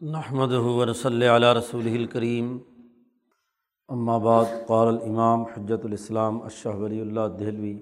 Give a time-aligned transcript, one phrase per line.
[0.00, 2.46] نحمد ورصلی علیہ رسول الکریم
[4.22, 7.72] بعد، قال الامام حجت الاسلام اشہ ولی اللہ دہلوی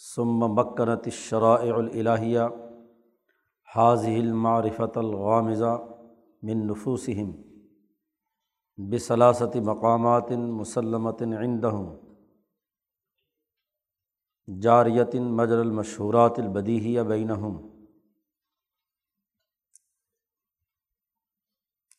[0.00, 2.46] ثم مکنت الشرائع الہیہ
[3.76, 5.76] حاضی المعرفت الغامزہ
[6.42, 7.32] من نفوسہم
[8.78, 11.94] بصلاست مقامات مسلمت عندہم
[14.48, 17.73] جاریت مجر المشہورات البدیہیہ بینہم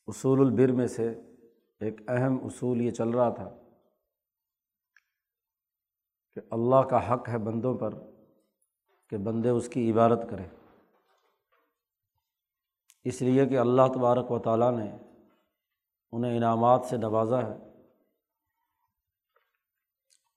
[0.07, 1.21] اصول البر میں سے
[1.79, 3.49] ایک اہم اصول یہ چل رہا تھا
[6.35, 7.93] کہ اللہ کا حق ہے بندوں پر
[9.09, 10.49] کہ بندے اس کی عبادت کریں۔
[13.03, 14.97] اس لیے کہ اللہ تبارک و تعالیٰ نے
[16.11, 17.55] انہیں انعامات سے نوازا ہے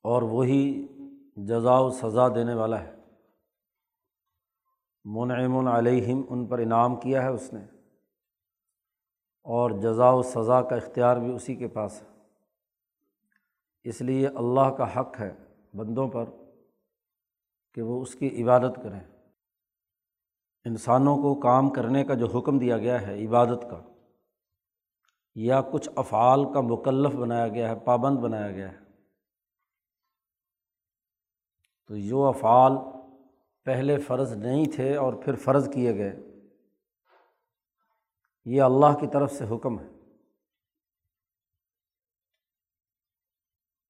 [0.02, 0.86] اور وہی
[1.36, 2.94] جزا و سزا دینے والا ہے۔
[5.04, 7.77] منعم علیہم، ان پر انعام کیا ہے اس نے۔
[9.48, 12.06] اور جزا و سزا کا اختیار بھی اسی کے پاس ہے۔
[13.84, 15.34] اس لیے اللہ کا حق ہے
[15.74, 16.24] بندوں پر
[17.74, 19.00] کہ وہ اس کی عبادت کریں۔
[20.64, 23.80] انسانوں کو کام کرنے کا جو حکم دیا گیا ہے، عبادت کا،
[25.34, 28.78] یا کچھ افعال کا مکلف بنایا گیا ہے، پابند بنایا گیا ہے،
[31.86, 32.72] تو جو افعال
[33.64, 36.27] پہلے فرض نہیں تھے اور پھر فرض کیے گئے۔
[38.50, 39.88] یہ اللہ کی طرف سے حکم ہے۔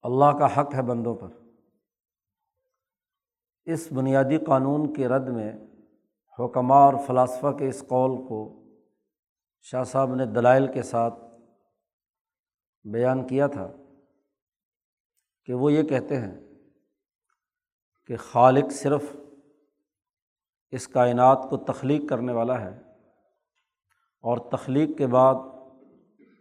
[0.01, 1.27] اللہ کا حق ہے بندوں پر۔
[3.65, 5.53] اس بنیادی قانون کے رد میں
[6.39, 8.63] حکمہ اور فلاسفہ کے اس قول کو
[9.61, 11.13] شاہ صاحب نے دلائل کے ساتھ
[12.83, 13.71] بیان کیا تھا
[15.45, 16.39] کہ وہ یہ کہتے ہیں
[18.07, 19.15] کہ خالق صرف
[20.71, 22.88] اس کائنات کو تخلیق کرنے والا ہے
[24.21, 25.35] اور تخلیق کے بعد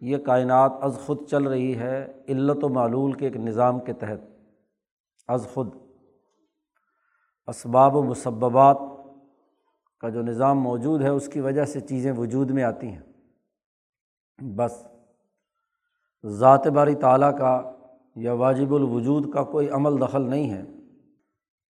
[0.00, 4.20] یہ کائنات از خود چل رہی ہے علت و معلول کے ایک نظام کے تحت،
[5.28, 5.74] از خود۔
[7.46, 8.78] اسباب و مسبات
[10.00, 13.02] کا جو نظام موجود ہے، اس کی وجہ سے چیزیں وجود میں آتی ہیں۔
[14.38, 14.86] بس،
[16.26, 17.72] ذات باری تعالیٰ کا
[18.16, 20.62] یا واجب الوجود کا کوئی عمل دخل نہیں ہے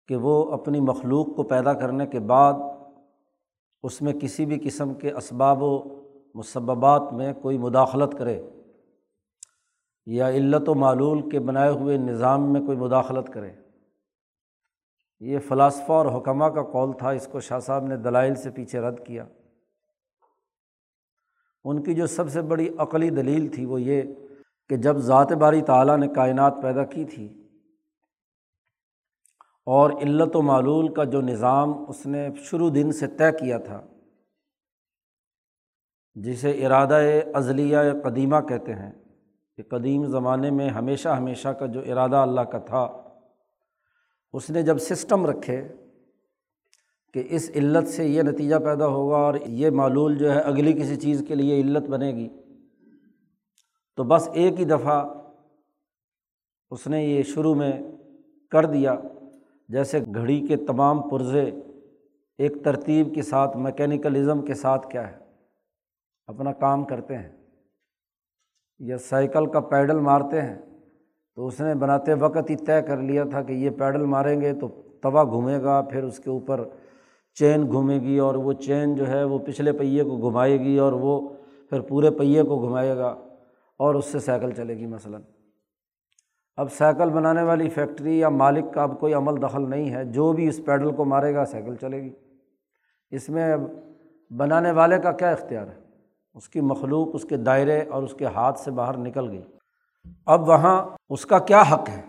[0.07, 2.53] کہ وہ اپنی مخلوق کو پیدا کرنے کے بعد
[3.83, 5.83] اس میں کسی بھی قسم کے اسباب و
[6.35, 8.41] مسبات میں کوئی مداخلت کرے
[10.05, 13.51] یا علت و معلول کے بنائے ہوئے نظام میں کوئی مداخلت کرے۔
[15.19, 18.79] یہ فلاسفہ اور حکمہ کا قول تھا، اس کو شاہ صاحب نے دلائل سے پیچھے
[18.79, 19.25] رد کیا۔
[21.63, 24.01] ان کی جو سب سے بڑی عقلی دلیل تھی وہ یہ
[24.69, 27.38] کہ جب ذات باری تعالیٰ نے کائنات پیدا کی تھی
[29.69, 33.81] اور علت و معلول کا جو نظام اس نے شروع دن سے طے کیا تھا،
[36.15, 36.99] جسے ارادہ
[37.33, 38.91] عضلیہ قدیمہ کہتے ہیں،
[39.57, 42.83] کہ قدیم زمانے میں ہمیشہ ہمیشہ کا جو ارادہ اللہ کا تھا،
[44.33, 45.61] اس نے جب سسٹم رکھے
[47.15, 50.95] کہ اس علت سے یہ نتیجہ پیدا ہوگا اور یہ معلول جو ہے اگلی کسی
[50.95, 52.27] چیز کے لیے علت بنے گی،
[53.97, 54.99] تو بس ایک ہی دفعہ
[56.71, 57.71] اس نے یہ شروع میں
[58.51, 58.95] کر دیا۔
[59.69, 61.51] جیسے گھڑی کے تمام پرزے
[62.37, 65.17] ایک ترتیب کے ساتھ میکینیکلزم کے ساتھ کیا ہے؟
[66.27, 67.31] اپنا کام کرتے ہیں۔
[68.79, 70.57] یا سائیکل کا پیڈل مارتے ہیں،
[71.35, 74.53] تو اس نے بناتے وقت ہی طے کر لیا تھا کہ یہ پیڈل ماریں گے
[74.53, 74.67] تو
[75.01, 76.63] توا گھومے گا، پھر اس کے اوپر
[77.33, 80.93] چین گھومے گی اور وہ چین جو ہے وہ پچھلے پہیے کو گھمائے گی اور
[80.93, 81.29] وہ
[81.69, 83.15] پھر پورے پہیے کو گھمائے گا
[83.77, 85.21] اور اس سے سائیکل چلے گی مثلاً۔
[86.59, 90.33] اب سائیکل بنانے والی فیکٹری یا مالک کا اب کوئی عمل دخل نہیں ہے، جو
[90.33, 92.09] بھی اس پیڈل کو مارے گا سائیکل چلے گی۔
[93.11, 93.61] اس میں اب
[94.37, 95.79] بنانے والے کا کیا اختیار ہے؟
[96.33, 99.41] اس کی مخلوق، اس کے دائرے اور اس کے ہاتھ سے باہر نکل گئی۔
[100.25, 102.01] اب وہاں اس کا کیا حق ہے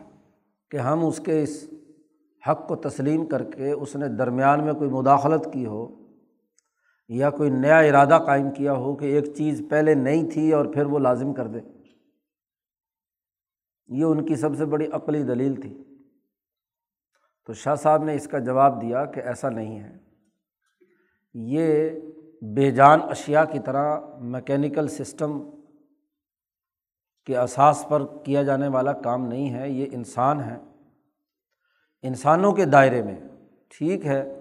[0.71, 1.71] کہ ہم اس کے اس
[2.49, 5.89] حق کو تسلیم کر کے اس نے درمیان میں کوئی مداخلت کی ہو
[7.09, 10.87] یا کوئی نیا ارادہ قائم کیا ہو کہ ایک چیز پہلے نہیں تھی اور پھر
[10.87, 11.61] وہ لازم کر دے؟
[13.91, 15.85] یہ ان کی سب سے بڑی عقلی دلیل تھی۔
[17.47, 19.97] تو شاہ صاحب نے اس کا جواب دیا کہ ایسا نہیں ہے۔
[21.35, 21.91] یہ
[22.43, 25.51] بے جان اشیا کی طرح میکینیکل سسٹم
[27.27, 30.57] کے اساس پر کیا جانے والا کام نہیں ہے، یہ انسان ہے۔
[32.03, 33.21] انسانوں کے دائرے میں
[33.79, 34.41] ٹھیک ہے،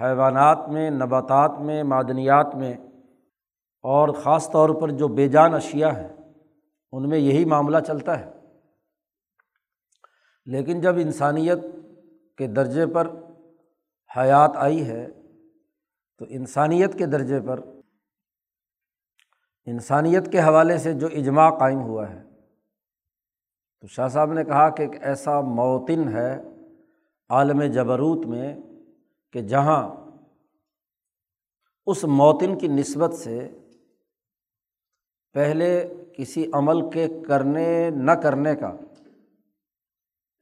[0.00, 2.74] حیوانات میں، نباتات میں، معدنیات میں،
[3.82, 6.08] اور خاص طور پر جو بے جان اشیا ہیں،
[6.92, 8.35] ان میں یہی معاملہ چلتا ہے۔
[10.46, 11.58] لیکن جب انسانیت
[12.38, 13.08] کے درجے پر
[14.10, 15.06] حیات آئی ہے،
[16.20, 17.60] تو انسانیت کے درجے پر،
[19.66, 22.22] انسانیت کے حوالے سے جو اجماع قائم ہوا ہے،
[23.80, 26.30] تو شاہ صاحب نے کہا کہ ایک ایسا موتن ہے
[27.30, 28.54] عالم جبروت میں
[29.34, 29.82] کہ جہاں
[31.86, 33.48] اس موتن کی نسبت سے
[35.34, 35.68] پہلے
[36.16, 38.76] کسی عمل کے کرنے، نہ کرنے کا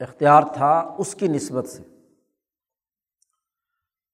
[0.00, 1.82] اختیار تھا اس کی نسبت سے۔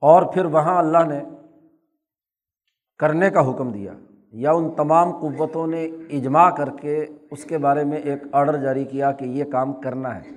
[0.00, 1.24] اور پھر وہاں اللہ نے
[2.98, 3.92] کرنے کا حکم دیا
[4.32, 8.84] یا ان تمام قوتوں نے اجماع کر کے اس کے بارے میں ایک آڈر جاری
[8.84, 10.30] کیا کہ یہ کام کرنا ہے۔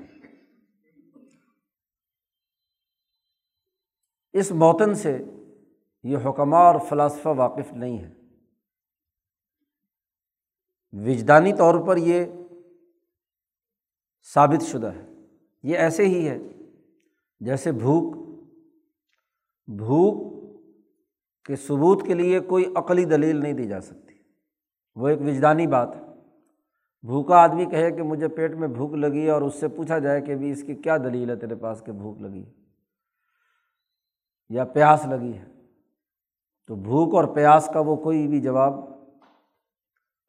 [4.33, 5.23] اس موتن سے
[6.03, 8.13] یہ حکمہ اور فلاسفہ واقف نہیں ہے
[10.91, 12.25] وجدانی طور پر یہ
[14.33, 15.12] ثابت شدہ ہے۔
[15.63, 16.37] یہ ایسے ہی ہے۔
[17.39, 18.15] جیسے بھوک
[19.67, 20.33] بھوک
[21.45, 24.13] کے ثبوت کے لیے کوئی عقلی دلیل نہیں دی جا سکتی۔
[24.95, 26.01] وہ ایک وجدانی بات ہے۔
[27.01, 30.21] بھوکا آدمی کہے کہ مجھے پیٹ میں بھوک لگی ہے اور اس سے پوچھا جائے
[30.21, 32.45] کہ بھی اس کی کیا دلیل ہے تیرے پاس کہ بھوک لگی
[34.49, 35.45] یا پیاس لگی ہے؟
[36.67, 38.73] تو بھوک اور پیاس کا وہ کوئی بھی جواب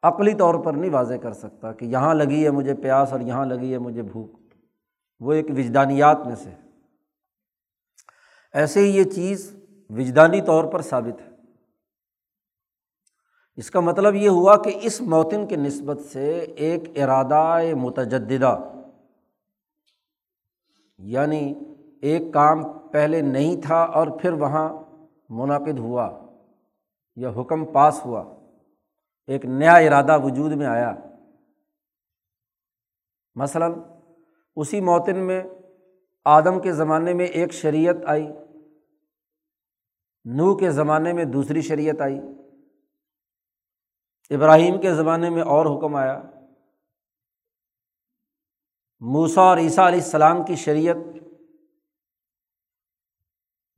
[0.03, 3.45] عقلی طور پر نہیں واضح کر سکتا کہ یہاں لگی ہے مجھے پیاس اور یہاں
[3.45, 4.44] لگی ہے مجھے بھوک۔
[5.19, 6.49] وہ ایک وجدانیات میں سے
[8.53, 9.55] ایسے ہی یہ چیز
[9.89, 11.29] وجدانی طور پر ثابت ہے۔
[13.55, 18.59] اس کا مطلب یہ ہوا کہ اس موتن کی نسبت سے ایک ارادہ متجدہ
[20.97, 21.53] یعنی
[22.01, 24.73] ایک کام پہلے نہیں تھا اور پھر وہاں
[25.29, 26.25] منعقد ہوا
[27.15, 28.35] یا حکم پاس ہوا،
[29.27, 30.95] ایک نیا ارادہ وجود میں آیا۔
[33.35, 33.73] مثلاً
[34.55, 35.43] اسی موتن میں
[36.25, 38.27] آدم کے زمانے میں ایک شریعت آئی
[40.25, 42.19] نو کے زمانے میں دوسری شریعت آئی،
[44.29, 46.21] ابراہیم کے زمانے میں اور حکم آیا۔
[48.99, 50.95] موسا اور عیسیٰ علیہ السلام کی شریعت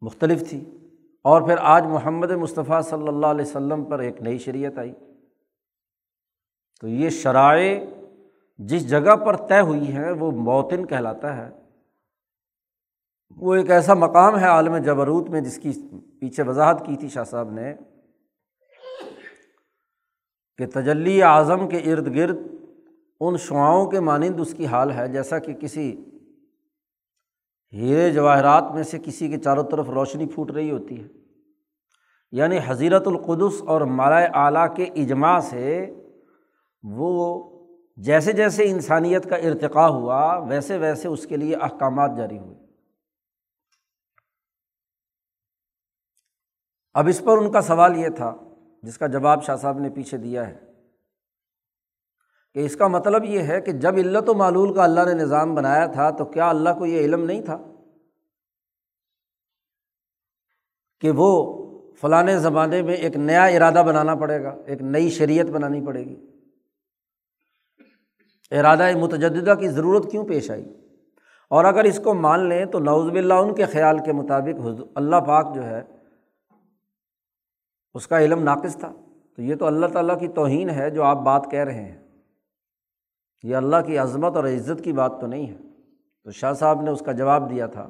[0.01, 0.77] مختلف تھی
[1.21, 4.93] اور پھر آج محمد مصطفیٰ صلی اللہ علیہ وسلم پر ایک نئی شریعت آئی۔
[6.81, 7.79] تو یہ شرائع
[8.57, 11.49] جس جگہ پر طے ہوئی ہے، وہ موتن کہلاتا ہے۔
[13.35, 15.71] وہ ایک ایسا مقام ہے عالم جبروت میں، جس کی
[16.21, 17.75] پیچھے وضاحت کی تھی شاہ صاحب نے
[20.57, 22.37] کہ تجلی اعظم کے ارد گرد
[23.19, 26.03] ان شعاؤں کے مانند اس کی حال ہے، جیسا کہ کسی
[27.73, 31.07] ہیرے جواہرات میں سے کسی کے چاروں طرف روشنی پھوٹ رہی ہوتی ہے۔
[32.31, 35.95] یعنی حضیرت القدس اور مالائے اعلیٰ کے اجماع سے
[36.83, 37.43] وہ
[37.97, 42.57] جیسے جیسے انسانیت کا ارتقا ہوا، ویسے ویسے اس کے لیے احکامات جاری ہوئے۔
[46.93, 48.35] اب اس پر ان کا سوال یہ تھا،
[48.83, 50.59] جس کا جواب شاہ صاحب نے پیچھے دیا ہے،
[52.53, 55.55] کہ اس کا مطلب یہ ہے کہ جب علت و معلول کا اللہ نے نظام
[55.55, 57.57] بنایا تھا، تو کیا اللہ کو یہ علم نہیں تھا؟
[60.99, 61.57] کہ وہ
[61.95, 66.36] فلاں زمانے میں ایک نیا ارادہ بنانا پڑے گا، ایک نئی شریعت بنانی پڑے گی۔
[68.51, 70.65] ارادہ متجدہ کی ضرورت کیوں پیش آئی؟
[71.49, 75.15] اور اگر اس کو مان لیں تو نوز بلّہ ان کے خیال کے مطابق اللہ
[75.15, 75.83] پاک جو ہے،
[77.93, 78.93] اس کا علم ناقص تھا۔
[79.35, 82.07] تو یہ تو اللہ تعالیٰ کی توہین ہے جو آپ بات کہہ رہے ہیں۔
[83.43, 85.57] یہ اللہ کی عظمت اور عزت کی بات تو نہیں ہے۔
[86.23, 87.89] تو شاہ صاحب نے اس کا جواب دیا تھا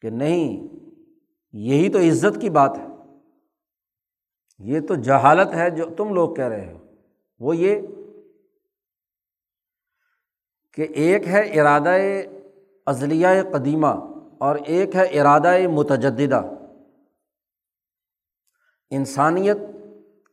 [0.00, 0.66] کہ نہیں،
[1.52, 2.86] یہی تو عزت کی بات ہے۔
[4.58, 6.78] یہ تو جہالت ہے جو تم لوگ کہہ رہے ہو۔
[7.38, 7.80] وہ یہ
[10.76, 11.94] کہ ایک ہے ارادہ
[12.86, 13.86] ازلیہ قدیمہ
[14.38, 16.42] اور ایک ہے ارادہ متجدہ
[18.90, 19.56] انسانیت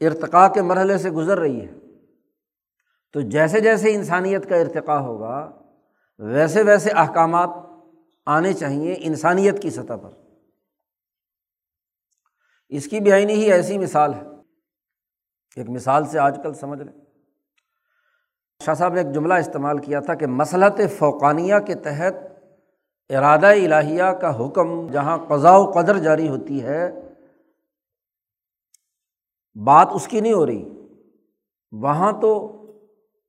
[0.02, 1.74] ارتقاء کے مرحلے سے گزر رہی ہے۔
[3.14, 5.62] تو جیسے جیسے انسانیت کا ارتقاء ہوگا،
[6.20, 7.50] ویسے ویسے احکامات
[8.26, 10.10] آنے چاہیے انسانیت کی سطح پر۔
[12.70, 14.22] اس کی آئینی ہی ایسی مثال ہے۔
[15.56, 17.03] ایک مثال سے آج کل سمجھ لیں۔
[18.66, 22.14] شاہ صاحب نے ایک جملہ استعمال کیا تھا کہ مسلط فوقانیہ کے تحت
[23.10, 26.92] ارادہ الہیہ کا حکم جہاں قضاء و قدر جاری ہوتی ہے،
[29.66, 30.70] بات اس کی نہیں ہو رہی۔
[31.72, 32.60] وہاں تو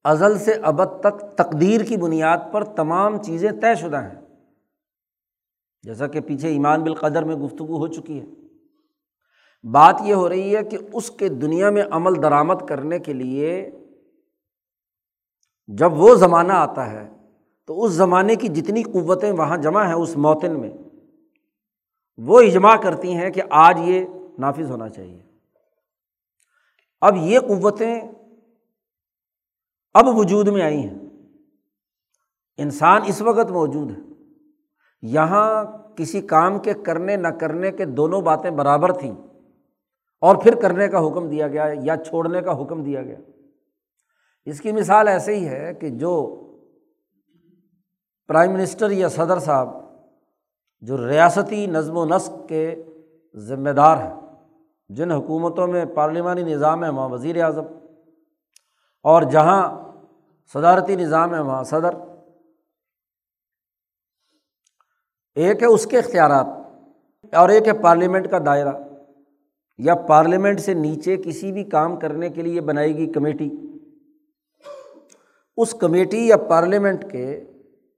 [0.05, 4.21] ازل سے ابد تک تقدیر کی بنیاد پر تمام چیزیں طے شدہ ہیں۔
[5.83, 8.26] جیسا کہ پیچھے ایمان بالقدر میں گفتگو ہو چکی ہے۔
[9.71, 13.71] بات یہ ہو رہی ہے کہ اس کے دنیا میں عمل درآمد کرنے کے لیے
[15.66, 17.11] جب وہ زمانہ آتا ہے،
[17.66, 20.71] تو اس زمانے کی جتنی قوتیں وہاں جمع ہیں اس موتن میں،
[22.16, 24.04] وہ اجماع کرتی ہیں کہ آج یہ
[24.38, 25.23] نافذ ہونا چاہیے۔
[27.00, 28.00] اب یہ قوتیں
[29.94, 30.94] اب وجود میں آئی ہیں۔
[32.56, 34.02] انسان اس وقت موجود ہے۔
[35.02, 35.64] یہاں
[35.97, 39.14] کسی کام کے کرنے، نہ کرنے کے دونوں باتیں برابر تھیں
[40.21, 43.18] اور پھر کرنے کا حکم دیا گیا یا چھوڑنے کا حکم دیا گیا۔
[44.45, 46.41] اس کی مثال ایسے ہی ہے کہ جو
[48.29, 49.69] پرائم منسٹر یا صدر صاحب
[50.81, 52.83] جو ریاستی نظم و نسق کے
[53.35, 54.21] ذمہ دار ہیں،
[54.89, 57.65] جن حکومتوں میں پارلیمانی نظام ہے، وہاں وزیر اعظم
[59.03, 59.93] اور جہاں
[60.53, 61.95] صدارتی نظام ہے، وہاں صدر۔
[65.35, 66.47] ایک ہے اس کے اختیارات
[67.35, 68.73] اور ایک ہے پارلیمنٹ کا دائرہ۔
[69.79, 73.51] یا پارلیمنٹ سے نیچے کسی بھی کام کرنے کے لیے بنائی گئی کمیٹی۔
[75.56, 77.44] اس کمیٹی یا پارلیمنٹ کے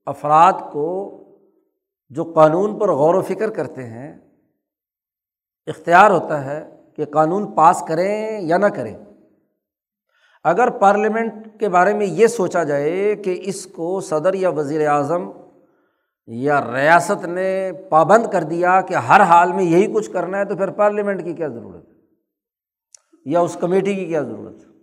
[0.06, 1.12] افراد کو
[2.10, 4.18] جو قانون پر غور و فکر کرتے ہیں،
[5.66, 8.96] اختیار ہوتا ہے کہ قانون پاس کریں یا نہ کریں۔
[10.44, 15.30] اگر پارلیمنٹ کے بارے میں یہ سوچا جائے کہ اس کو صدر یا وزیر اعظم
[16.26, 20.56] یا ریاست نے پابند کر دیا کہ ہر حال میں یہی کچھ کرنا ہے، تو
[20.56, 21.94] پھر پارلیمنٹ کی کیا ضرورت ہے؟
[23.24, 24.75] یا اس کمیٹی کی کیا ضرورت ہے؟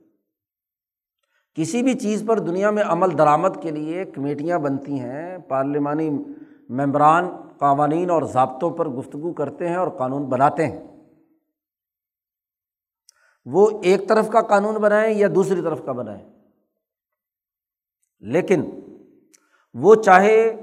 [1.55, 6.09] کسی بھی چیز پر دنیا میں عمل درآمد کے لیے کمیٹیاں بنتی ہیں، پارلیمانی
[6.69, 10.87] ممبران قوانین اور ضابطوں پر گفتگو کرتے ہیں اور قانون بناتے ہیں۔
[13.45, 16.29] وہ ایک طرف کا قانون بنائیں یا دوسری طرف کا بنائیں۔
[18.19, 18.79] لیکن
[19.73, 20.55] وہ چاہے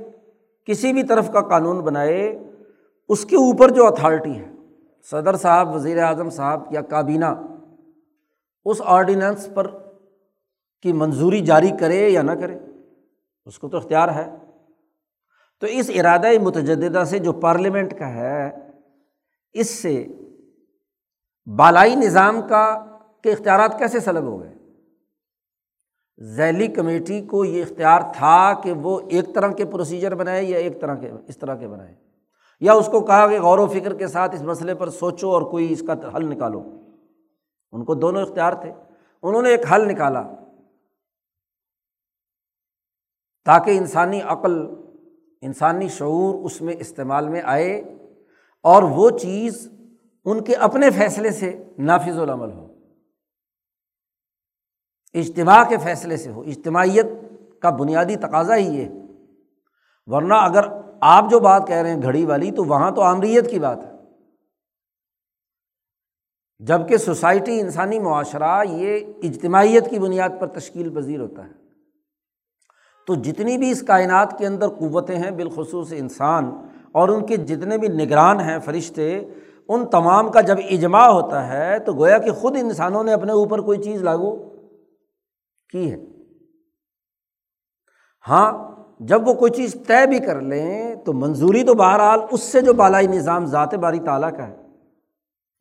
[0.64, 2.38] کسی بھی طرف کا قانون بنائے،
[3.08, 4.52] اس کے اوپر جو اتھارٹی ہے،
[5.10, 7.26] صدر صاحب، وزیر اعظم صاحب یا کابینہ،
[8.64, 9.89] اس آرڈیننس پر
[10.82, 12.58] کی منظوری جاری کرے یا نہ کرے،
[13.46, 14.34] اس کو تو اختیار ہے۔
[15.60, 18.50] تو اس ارادۂ متجدہ سے جو پارلیمنٹ کا ہے،
[19.52, 20.06] اس سے
[21.56, 22.86] بالائی نظام کا
[23.22, 24.54] کے اختیارات کیسے سلب ہو گئے؟
[26.22, 30.80] ذیلی کمیٹی کو یہ اختیار تھا کہ وہ ایک طرح کے پروسیجر بنائے یا ایک
[30.80, 31.94] طرح کے، اس طرح کے بنائے۔
[32.60, 35.42] یا اس کو کہا کہ غور و فکر کے ساتھ اس مسئلے پر سوچو اور
[35.42, 36.62] کوئی اس کا حل نکالو۔
[37.72, 38.72] ان کو دونوں اختیار تھے۔
[39.22, 40.22] انہوں نے ایک حل نکالا۔
[43.44, 44.66] تاکہ انسانی عقل،
[45.40, 47.76] انسانی شعور اس میں استعمال میں آئے
[48.62, 49.72] اور وہ چیز
[50.24, 52.74] ان کے اپنے فیصلے سے نافذ العمل ہو۔
[55.14, 57.06] اجتماع کے فیصلے سے ہو۔ اجتماعیت
[57.62, 58.88] کا بنیادی تقاضا ہی یہ
[60.06, 60.60] ورنہ اگر
[61.00, 63.92] آپ جو بات کہہ رہے ہیں گھڑی والی، تو وہاں تو آمریت کی بات ہے۔
[66.58, 71.59] جبکہ سوسائٹی، انسانی معاشرہ، یہ اجتماعیت کی بنیاد پر تشکیل پذیر ہوتا ہے۔
[73.10, 76.50] تو جتنی بھی اس کائنات کے اندر قوتیں ہیں، بالخصوص انسان
[76.92, 79.24] اور ان کے جتنے بھی نگران ہیں فرشتے،
[79.68, 83.58] ان تمام کا جب اجماع ہوتا ہے تو گویا کہ خود انسانوں نے اپنے اوپر
[83.58, 84.36] کوئی چیز لاگو
[85.70, 85.96] کی ہے۔
[88.28, 92.60] ہاں جب وہ کوئی چیز طے بھی کر لیں تو منظوری تو بہرحال اس سے
[92.60, 94.56] جو بالائی نظام ذات باری تعالیٰ کا ہے۔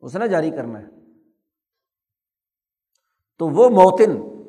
[0.00, 0.86] اس نے جاری کرنا ہے۔
[3.38, 4.40] تو وہ موتن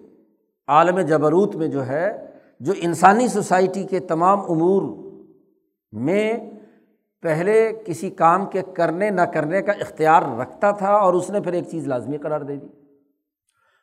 [0.67, 2.30] عالم جبروت میں جو ہے
[2.61, 4.81] جو انسانی سوسائٹی کے تمام امور
[5.91, 6.37] میں
[7.21, 11.53] پہلے کسی کام کے کرنے نہ کرنے کا اختیار رکھتا تھا اور اس نے پھر
[11.53, 12.67] ایک چیز لازمی قرار دے دی۔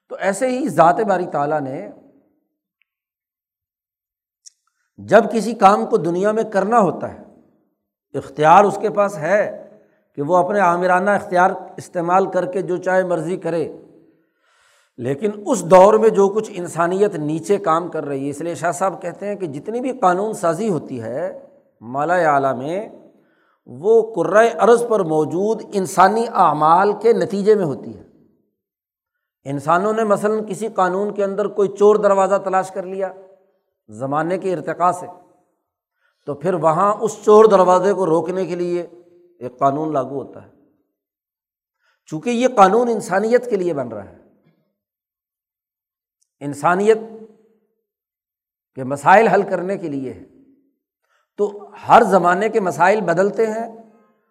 [0.08, 1.88] تو ایسے ہی ذات باری تعالیٰ نے
[4.96, 7.24] جب کسی کام کو دنیا میں کرنا ہوتا ہے،
[8.14, 9.68] اختیار اس کے پاس ہے
[10.14, 13.76] کہ وہ اپنے عامرانہ اختیار استعمال کر کے جو چاہے مرضی کرے۔
[14.98, 18.72] لیکن اس دور میں جو کچھ انسانیت نیچے کام کر رہی ہے، اس لیے شاہ
[18.72, 21.46] صاحب کہتے ہیں کہ جتنی بھی قانون سازی ہوتی ہے
[21.80, 22.88] مالا اعلیٰ میں،
[23.66, 28.02] وہ قرۂۂ عرض پر موجود انسانی اعمال کے نتیجے میں ہوتی ہے۔
[29.44, 33.12] انسانوں نے مثلاً کسی قانون کے اندر کوئی چور دروازہ تلاش کر لیا،
[33.88, 35.06] زمانے کے ارتقاء سے،
[36.26, 38.86] تو پھر وہاں اس چور دروازے کو روکنے کے لیے
[39.38, 40.50] ایک قانون لاگو ہوتا ہے۔
[42.06, 44.27] چونکہ یہ قانون انسانیت کے لیے بن رہا ہے۔
[46.40, 46.98] انسانیت
[48.74, 50.24] کے مسائل حل کرنے کے لیے ہے۔
[51.36, 53.76] تو ہر زمانے کے مسائل بدلتے ہیں،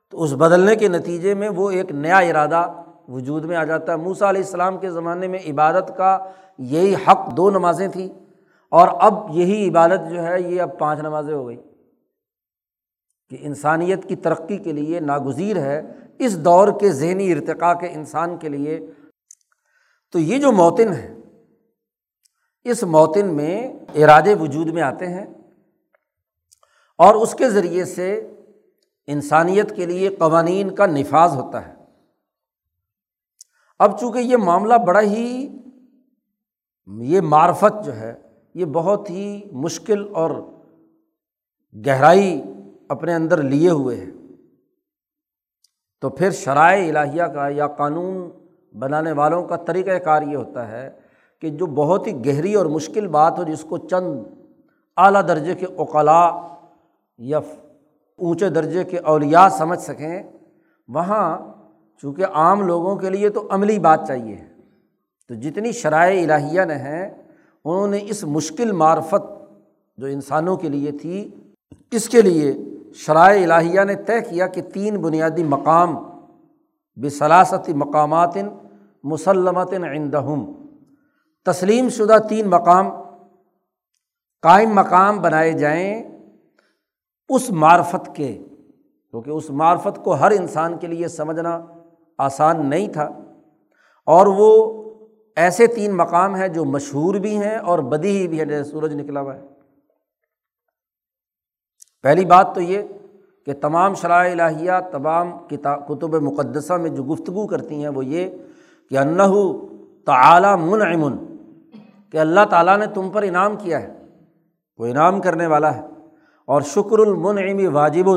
[0.09, 3.97] تو اس بدلنے کے نتیجے میں وہ ایک نیا ارادہ وجود میں آ جاتا ہے۔
[3.97, 8.09] موسا علیہ السلام کے زمانے میں عبادت کا یہی حق دو نمازیں تھیں،
[8.71, 11.57] اور اب یہی عبادت جو ہے، یہ اب پانچ نمازیں ہو گئی۔
[13.29, 15.81] کہ انسانیت کی ترقی کے لیے ناگزیر ہے،
[16.19, 18.91] اس دور کے ذہنی ارتقاء کے انسان کے لیے۔
[20.11, 21.16] تو یہ جو موتن ہے
[22.69, 25.25] اس موتن میں ارادے وجود میں آتے ہیں
[26.97, 28.31] اور اس کے ذریعے سے
[29.07, 31.73] انسانیت کے لیے قوانین کا نفاذ ہوتا ہے۔
[33.79, 35.47] اب چونکہ یہ معاملہ بڑا ہی،
[36.87, 38.13] یہ معرفت جو ہے،
[38.53, 40.31] یہ بہت ہی مشکل اور
[41.85, 42.41] گہرائی
[42.89, 44.11] اپنے اندر لیے ہوئے ہے،
[45.99, 48.29] تو پھر شرائع الہیہ کا یا قانون
[48.79, 50.89] بنانے والوں کا طریقۂ کار یہ ہوتا ہے
[51.41, 54.23] کہ جو بہت ہی گہری اور مشکل بات ہو، جس کو چند
[54.97, 56.29] اعلیٰ درجے کے اوقلاء
[57.17, 57.39] یا
[58.17, 60.23] اونچے درجے کے اولیاء سمجھ سکیں،
[60.87, 61.37] وہاں
[62.01, 64.37] چونکہ عام لوگوں کے لیے تو عملی بات چاہیے۔
[65.27, 67.09] تو جتنی شرائع الہیہ نے ہیں،
[67.65, 69.53] انہوں نے اس مشکل معرفت
[69.97, 71.29] جو انسانوں کے لیے تھی،
[71.91, 72.55] اس کے لیے
[72.93, 75.97] شرائع الہیہ نے طے کیا کہ تین بنیادی مقام
[76.95, 78.37] بصلاثتی مقامات
[79.03, 80.51] مسلمت عندہم۔
[81.51, 82.89] تسلیم شدہ تین مقام،
[84.41, 86.03] قائم مقام بنائے جائیں
[87.29, 88.37] اس معرفت کے،
[89.11, 91.65] کیونکہ اس معرفت کو ہر انسان کے لیے سمجھنا
[92.17, 93.09] آسان نہیں تھا۔
[94.05, 94.73] اور وہ
[95.35, 98.93] ایسے تین مقام ہیں جو مشہور بھی ہیں اور بدی ہی بھی ہے جیسے سورج
[98.93, 99.41] نکلا ہوا ہے۔
[102.03, 102.81] پہلی بات تو یہ
[103.45, 108.29] کہ تمام شرائع الہیہ، تمام کتاب کتب مقدسہ میں جو گفتگو کرتی ہیں، وہ یہ
[108.89, 109.21] کہ انّ
[110.05, 111.36] تعلیٰ من
[112.11, 113.93] کہ اللہ تعالیٰ نے تم پر انعام کیا ہے،
[114.77, 115.81] وہ انعام کرنے والا ہے۔
[116.45, 118.09] اور شکر المنعم واجب،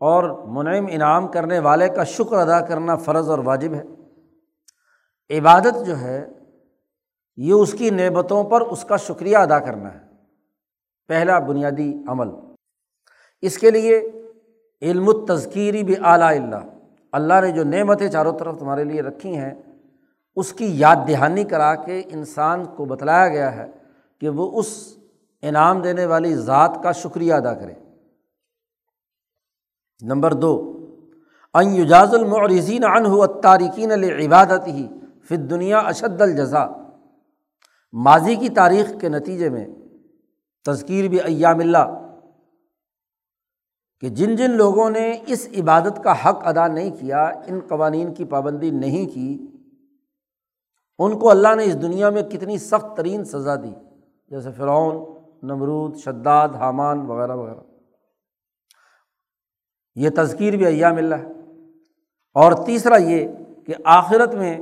[0.00, 3.82] اور منعم انعام کرنے والے کا شکر ادا کرنا فرض اور واجب ہے۔
[5.38, 6.26] عبادت جو ہے،
[7.36, 9.98] یہ اس کی نعبتوں پر اس کا شکریہ ادا کرنا ہے۔
[11.08, 12.28] پہلا بنیادی عمل۔
[13.42, 14.12] اس کے لیے
[14.82, 16.78] علم و تذکیری بھی اعلیٰ اللہ۔
[17.12, 19.54] اللہ نے جو نعمتیں چاروں طرف تمہارے لیے رکھی ہیں
[20.36, 23.70] اس کی یاد دہانی کرا کے انسان کو بتلایا گیا ہے
[24.20, 24.96] کہ وہ اس
[25.42, 27.74] انعام دینے والی ذات کا شکریہ ادا کرے۔
[30.02, 30.76] نمبر دو
[31.54, 34.86] یجاز المعرزین عنہ تارکین العبادت ہی
[35.28, 36.66] پھر دنیا اشد الجزا
[37.92, 39.66] ماضی کی تاریخ کے نتیجے میں
[40.66, 41.96] تذکیر بھی ایام اللہ
[44.00, 48.24] کہ جن جن لوگوں نے اس عبادت کا حق ادا نہیں کیا، ان قوانین کی
[48.24, 49.49] پابندی نہیں کی
[51.00, 53.74] ان کو اللہ نے اس دنیا میں کتنی سخت ترین سزا دی،
[54.28, 55.04] جیسے فرعون،
[55.42, 57.60] نمرود، شداد، حامان وغیرہ وغیرہ۔
[59.94, 61.26] یہ تذکیر بھی ایام اللہ ہے۔
[62.34, 63.28] اور تیسرا یہ
[63.66, 64.60] کہ آخرت میں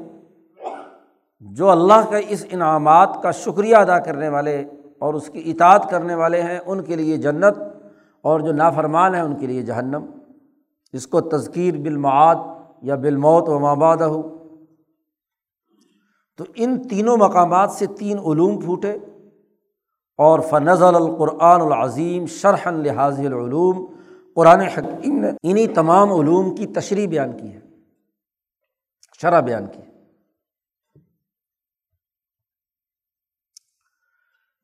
[1.41, 4.65] جو اللہ کے اس انعامات کا شکریہ ادا کرنے والے
[4.99, 7.59] اور اس کی اطاعت کرنے والے ہیں، ان کے لیے جنت
[8.23, 10.05] اور جو نافرمان ہیں، ان کے لیے جہنم۔
[10.93, 12.37] اس کو تذکیر بالمعاد
[12.83, 14.38] یا بالموت و ماباد ہو
[16.39, 18.93] تو ان تینوں مقامات سے تین علوم پھوٹے
[20.19, 23.95] اور فنزل القرآن العظیم شرحن لحاظ العلوم،
[24.35, 27.61] قرآن حکیم نے انہیں تمام علوم کی تشریح بیان کی ہے،
[29.21, 29.81] شرح بیان کی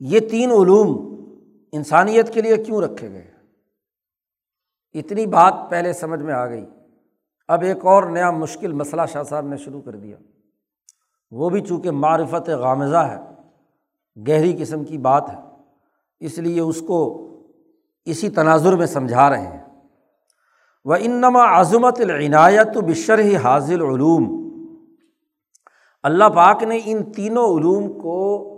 [0.01, 1.15] یہ تین علوم
[1.73, 3.31] انسانیت کے لیے کیوں رکھے گئے؟
[4.95, 6.67] اتنی بات پہلے سمجھ میں آ گئی۔
[7.49, 10.17] اب ایک اور نیا مشکل مسئلہ شاہ صاحب نے شروع کر دیا۔
[11.31, 13.19] وہ بھی چونکہ معرفت غامزہ ہے،
[14.29, 15.39] گہری قسم کی بات ہے،
[16.21, 17.29] اس لیے اس کو
[18.05, 19.65] اسی تناظر میں سمجھا رہے ہیں۔
[20.85, 24.45] وہ انما عظمت العنایت بشر ہی حاضل علوم
[26.03, 28.51] اللہ پاک نے ان تینوں علوم کو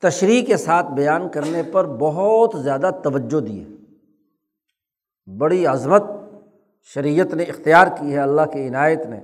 [0.00, 3.68] تشریح کے ساتھ بیان کرنے پر بہت زیادہ توجہ دی ہے۔
[5.36, 6.02] بڑی عظمت
[6.82, 9.20] شریعت نے اختیار کی ہے، اللہ کے عنایت نے۔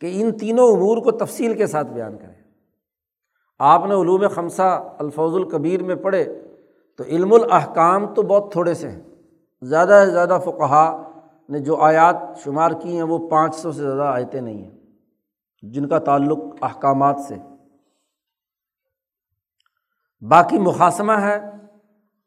[0.00, 2.42] کہ ان تینوں امور کو تفصیل کے ساتھ بیان کریں۔
[3.58, 6.40] آپ نے علوم خمسہ الفوظ القبیر میں پڑھے
[6.96, 9.02] تو علم الاحکام تو بہت تھوڑے سے ہیں۔
[9.62, 11.10] زیادہ سے زیادہ فقہا
[11.48, 14.78] نے جو آیات شمار کی ہیں وہ پانچ سو سے زیادہ آیتیں نہیں ہیں،
[15.62, 17.34] جن کا تعلق احکامات سے۔
[20.28, 21.40] باقی مقاصمہ ہے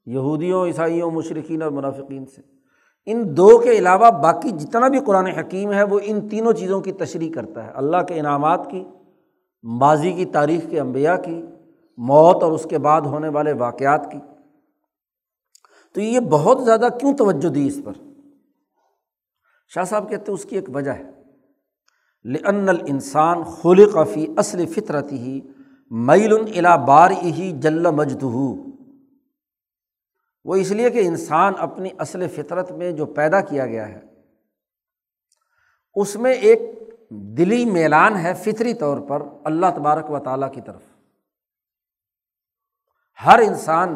[0.06, 2.42] یہودیوں، عیسائیوں، مشرقین اور منافقین سے۔
[3.06, 6.92] ان دو کے علاوہ باقی جتنا بھی قرآن حکیم ہے وہ ان تینوں چیزوں کی
[6.92, 8.86] تشریح کرتا ہے۔ اللہ کے انعامات کی،
[9.63, 11.46] ماضی کی تاریخ کے انبیاء کی،
[11.98, 14.18] موت اور اس کے بعد ہونے والے واقعات کی۔
[15.94, 17.94] تو یہ بہت زیادہ کیوں توجہ دی اس پر؟
[19.74, 21.24] شاہ صاحب کہتے ہیں اس کی ایک وجہ ہے۔
[22.24, 25.42] لن الانسان خلق فی اصل فطرت ہی
[25.89, 28.24] میل الا بار ہی جل مجد
[30.46, 34.00] وہ اس لیے کہ انسان اپنی اصل فطرت میں جو پیدا کیا گیا ہے،
[35.96, 36.60] اس میں ایک
[37.38, 40.82] دلی میلان ہے فطری طور پر اللہ تبارک و تعالیٰ کی طرف۔
[43.26, 43.96] ہر انسان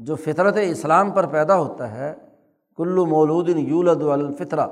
[0.00, 2.12] جو فطرت اسلام پر پیدا ہوتا ہے،
[2.78, 4.66] کلو مولود یولد الفطرہ،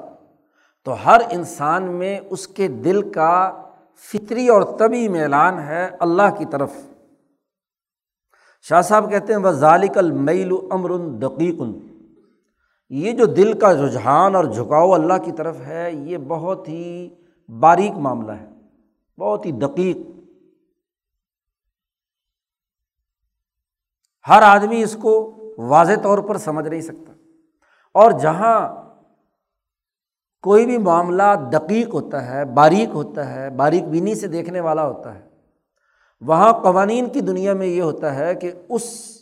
[0.86, 3.62] تو ہر انسان میں اس کے دل کا
[4.02, 6.72] فطری اور طبی میلان ہے اللہ کی طرف۔
[8.68, 11.62] شاہ صاحب کہتے ہیں وہ ذالک المیل امر دقیق
[12.90, 17.14] یہ جو دل کا رجحان اور جھکاؤ اللہ کی طرف ہے، یہ بہت ہی
[17.48, 18.48] باریک معاملہ ہے،
[19.18, 19.96] بہت ہی دقیق۔
[24.28, 27.12] ہر آدمی اس کو واضح طور پر سمجھ نہیں سکتا۔
[27.94, 28.82] اور جہاں
[30.42, 31.22] کوئی بھی معاملہ
[31.52, 35.31] دقیق ہوتا ہے، باریک ہوتا ہے، باریک بینی سے دیکھنے والا ہوتا ہے
[36.26, 39.18] وہاں قوانین کی دنیا میں یہ ہوتا ہے کہ اس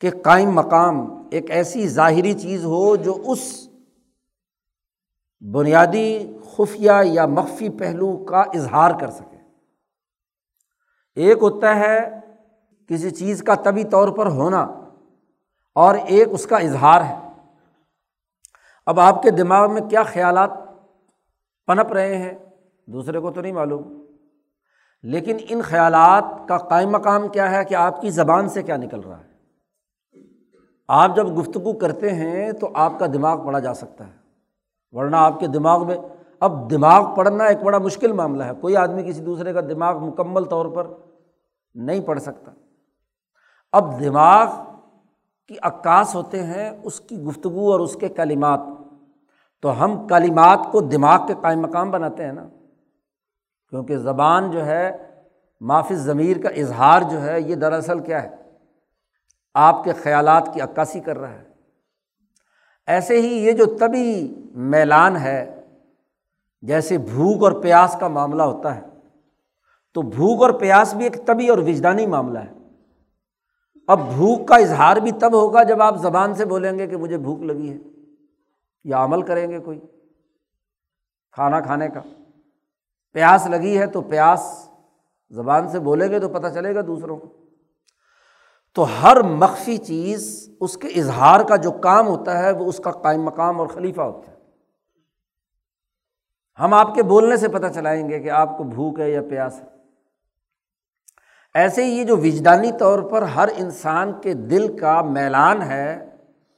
[0.00, 3.68] کے قائم مقام ایک ایسی ظاہری چیز ہو جو اس
[5.52, 9.36] بنیادی خفیہ یا مخفی پہلو کا اظہار کر سکے۔
[11.14, 12.20] ایک ہوتا ہے
[12.88, 14.62] کسی چیز کا طبی طور پر ہونا
[15.74, 17.28] اور ایک اس کا اظہار ہے۔
[18.86, 20.50] اب آپ کے دماغ میں کیا خیالات
[21.66, 22.34] پنپ رہے ہیں؟
[22.86, 24.01] دوسرے کو تو نہیں معلوم۔
[25.02, 29.00] لیکن ان خیالات کا قائم مقام کیا ہے کہ آپ کی زبان سے کیا نکل
[29.00, 29.32] رہا ہے؟
[30.88, 34.12] آپ جب گفتگو کرتے ہیں تو آپ کا دماغ پڑھا جا سکتا ہے،
[34.92, 35.96] ورنہ آپ کے دماغ میں،
[36.40, 40.44] اب دماغ پڑھنا ایک بڑا مشکل معاملہ ہے۔ کوئی آدمی کسی دوسرے کا دماغ مکمل
[40.44, 40.86] طور پر
[41.74, 42.52] نہیں پڑھ سکتا۔
[43.72, 44.46] اب دماغ
[45.48, 48.60] کی عکاس ہوتے ہیں اس کی گفتگو اور اس کے کلمات۔
[49.62, 52.48] تو ہم کلمات کو دماغ کے قائم مقام بناتے ہیں نا۔
[53.72, 54.90] کیونکہ زبان جو ہے
[55.60, 58.28] معافی ضمیر کا اظہار جو ہے، یہ دراصل کیا ہے؟
[59.54, 61.44] آپ کے خیالات کی عکاسی کر رہا ہے۔
[62.86, 65.60] ایسے ہی یہ جو طبی میلان ہے،
[66.62, 68.80] جیسے بھوک اور پیاس کا معاملہ ہوتا ہے،
[69.94, 72.52] تو بھوک اور پیاس بھی ایک طبی اور وجدانی معاملہ ہے۔
[73.88, 77.18] اب بھوک کا اظہار بھی تب ہوگا جب آپ زبان سے بولیں گے کہ مجھے
[77.18, 77.78] بھوک لگی ہے،
[78.84, 79.80] یا عمل کریں گے کوئی،
[81.32, 82.00] کھانا کھانے کا۔
[83.12, 84.68] پیاس لگی ہے تو پیاس،
[85.30, 87.28] زبان سے بولیں گے تو پتہ چلے گا دوسروں کو۔
[88.74, 92.90] تو ہر مخفی چیز، اس کے اظہار کا جو کام ہوتا ہے، وہ اس کا
[92.90, 94.36] قائم مقام اور خلیفہ ہوتا ہے۔
[96.60, 99.60] ہم آپ کے بولنے سے پتہ چلائیں گے کہ آپ کو بھوک ہے یا پیاس
[99.60, 99.66] ہے۔
[101.54, 106.10] ایسے ہی یہ جو وجدانی طور پر ہر انسان کے دل کا میلان ہے،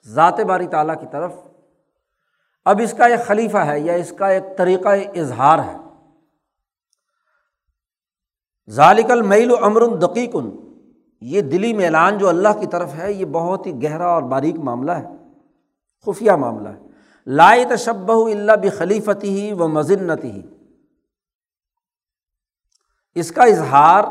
[0.05, 1.33] ذات باری تعالیٰ کی طرف،
[2.65, 5.84] اب اس کا ایک خلیفہ ہے یا اس کا ایک طریقہ اظہار ہے۔
[8.71, 10.51] ذالک المیل و امر دقیقن۔
[11.21, 14.93] یہ دلی میلان جو اللہ کی طرف ہے، یہ بہت ہی گہرا اور باریک معاملہ
[14.93, 15.05] ہے۔
[16.07, 16.87] خفیہ معاملہ ہے۔
[17.27, 20.43] لائے تشب اللہ بخلیفتی ہی و مذنتی۔ ہی
[23.15, 24.05] اس کا اظہار،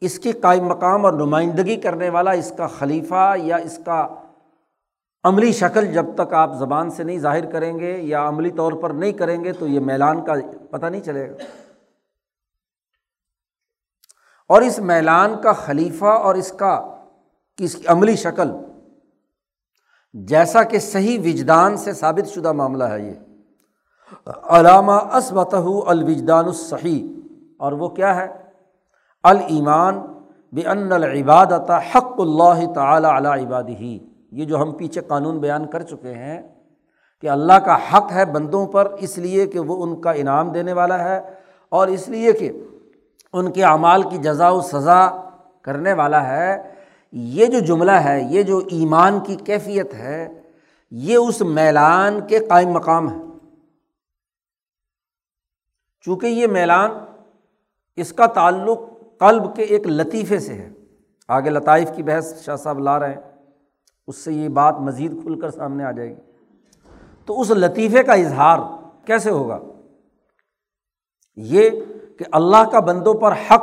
[0.00, 4.06] اس کی قائم مقام اور نمائندگی کرنے والا اس کا خلیفہ یا اس کا
[5.24, 8.90] عملی شکل جب تک آپ زبان سے نہیں ظاہر کریں گے یا عملی طور پر
[8.90, 10.32] نہیں کریں گے تو یہ میلان کا
[10.70, 11.63] پتہ نہیں چلے گا۔
[14.50, 16.74] اور اس میلان کا خلیفہ اور اس کا
[17.58, 18.50] کس کی عملی شکل،
[20.14, 23.14] جیسا کہ صحیح وجدان سے ثابت شدہ معاملہ ہے یہ۔
[24.50, 27.06] علامہ اسبتہ الوجدان الصحیح،
[27.58, 28.26] اور وہ کیا ہے؟
[29.24, 30.00] المان
[30.52, 33.98] بے ان العبادت حق اللہ تعالیٰ علیہ عباد ہی
[34.32, 36.40] یہ جو ہم پیچھے قانون بیان کر چکے ہیں
[37.22, 40.72] کہ اللہ کا حق ہے بندوں پر، اس لیے کہ وہ ان کا انعام دینے
[40.72, 41.20] والا ہے
[41.72, 42.50] اور اس لیے کہ
[43.34, 45.28] ان کے اعمال کی جزا و سزا
[45.62, 46.74] کرنے والا ہے۔
[47.12, 50.42] یہ جو جملہ ہے، یہ جو ایمان کی کیفیت ہے،
[50.90, 53.24] یہ اس میلان کے قائم مقام ہے۔
[56.00, 56.90] چونکہ یہ میلان
[57.96, 58.78] اس کا تعلق
[59.18, 60.70] قلب کے ایک لطیفے سے ہے۔
[61.28, 63.20] آگے لطائف کی بحث شاہ صاحب لا رہے ہیں۔
[64.06, 66.20] اس سے یہ بات مزید کھل کر سامنے آ جائے گی۔
[67.26, 68.58] تو اس لطیفے کا اظہار
[69.04, 69.58] کیسے ہوگا؟
[71.36, 71.70] یہ
[72.18, 73.62] کہ اللہ کا بندوں پر حق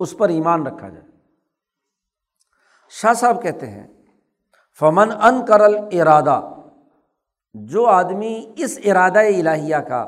[0.00, 1.04] اس پر ایمان رکھا جائے۔
[2.92, 3.86] شاہ صاحب کہتے ہیں،
[4.80, 6.40] فمن ان کرل ارادہ
[7.54, 10.04] جو آدمی اس ارادہ الہیہ کا،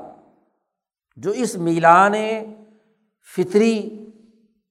[1.19, 2.15] جو اس میلان
[3.37, 3.77] فطری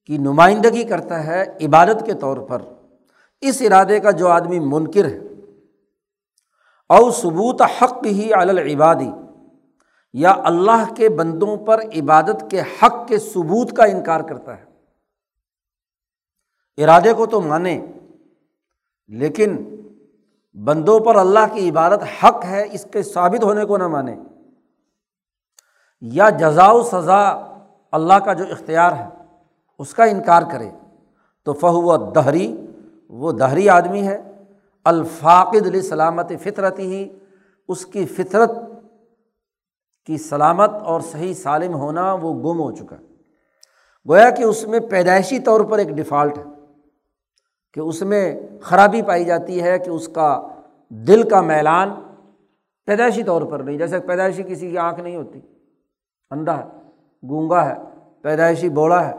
[0.08, 2.62] کی نمائندگی کرتا ہے عبادت کے طور پر،
[3.42, 5.18] اس ارادے کا جو آدمی منکر ہے
[6.90, 9.10] او ثبوت حق ہی العبادی
[10.12, 14.64] یا اللہ کے بندوں پر عبادت کے حق کے ثبوت کا انکار کرتا ہے۔
[16.82, 17.86] ارادے کو تو مانے،
[19.08, 19.76] لیکن
[20.64, 24.16] بندوں پر اللہ کی عبادت حق ہے، اس کے ثابت ہونے کو نہ مانے۔
[26.00, 27.28] یا جزا و سزا
[27.92, 29.08] اللہ کا جو اختیار ہے،
[29.78, 30.70] اس کا انکار کرے۔
[31.42, 32.66] تو فہو و دہری،
[33.08, 34.44] وہ دہری آدمی ہے۔
[34.84, 37.08] الفاقد علیہ سلامت فطرت ہی،
[37.68, 38.50] اس کی فطرت
[40.08, 43.04] کی سلامت اور صحیح سالم ہونا وہ گم ہو چکا ہے۔
[44.08, 46.42] گویا کہ اس میں پیدائشی طور پر ایک ڈیفالٹ ہے
[47.72, 50.48] کہ اس میں خرابی پائی جاتی ہے کہ اس کا
[50.88, 51.90] دل کا میلان
[52.86, 55.40] پیدائشی طور پر نہیں، جیسے پیدائشی کسی کی آنکھ نہیں ہوتی۔
[56.30, 56.64] اندھا ہے،
[57.28, 57.74] گونگا ہے،
[58.22, 59.14] پیدائشی بوڑھا ہے۔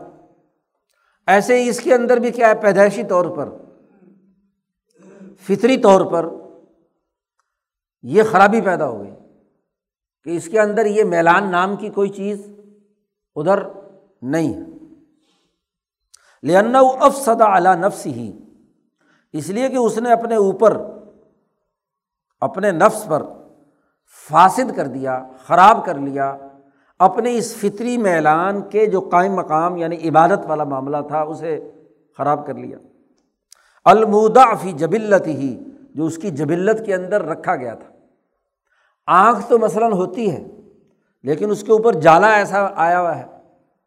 [1.28, 3.50] ایسے ہی اس کے اندر بھی کیا ہے، پیدائشی طور پر۔
[5.42, 6.30] فطری طور پر
[8.02, 9.12] یہ خرابی پیدا ہو گئی۔
[10.30, 12.52] کہ اس کے اندر یہ میلان نام کی کوئی چیز
[13.36, 13.60] ادھر
[14.22, 14.62] نہیں ہے۔
[16.44, 18.40] لن افسد اعلیٰ نفس ہی
[19.34, 20.82] اس لیے کہ اس نے اپنے اوپر،
[22.42, 23.24] اپنے نفس پر
[24.30, 26.38] فاسد کر دیا، خراب کر لیا۔
[27.00, 31.72] اپنے اس فطری میلان کے جو قائم مقام یعنی عبادت والا معاملہ تھا، اسے
[32.18, 32.78] خراب کر لیا۔
[33.86, 35.60] المودا فی جبلت ہی
[35.96, 37.99] جو اس کی جبلت کے اندر رکھا گیا تھا۔
[39.10, 40.44] آنکھ تو مثلاً ہوتی ہے،
[41.24, 43.26] لیکن اس کے اوپر جالا ایسا آیا ہوا ہے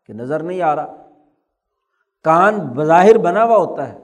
[0.06, 0.96] کہ نظر نہیں آ رہا۔
[2.24, 3.98] کان بظاہر بنا ہوا ہوتا ہے،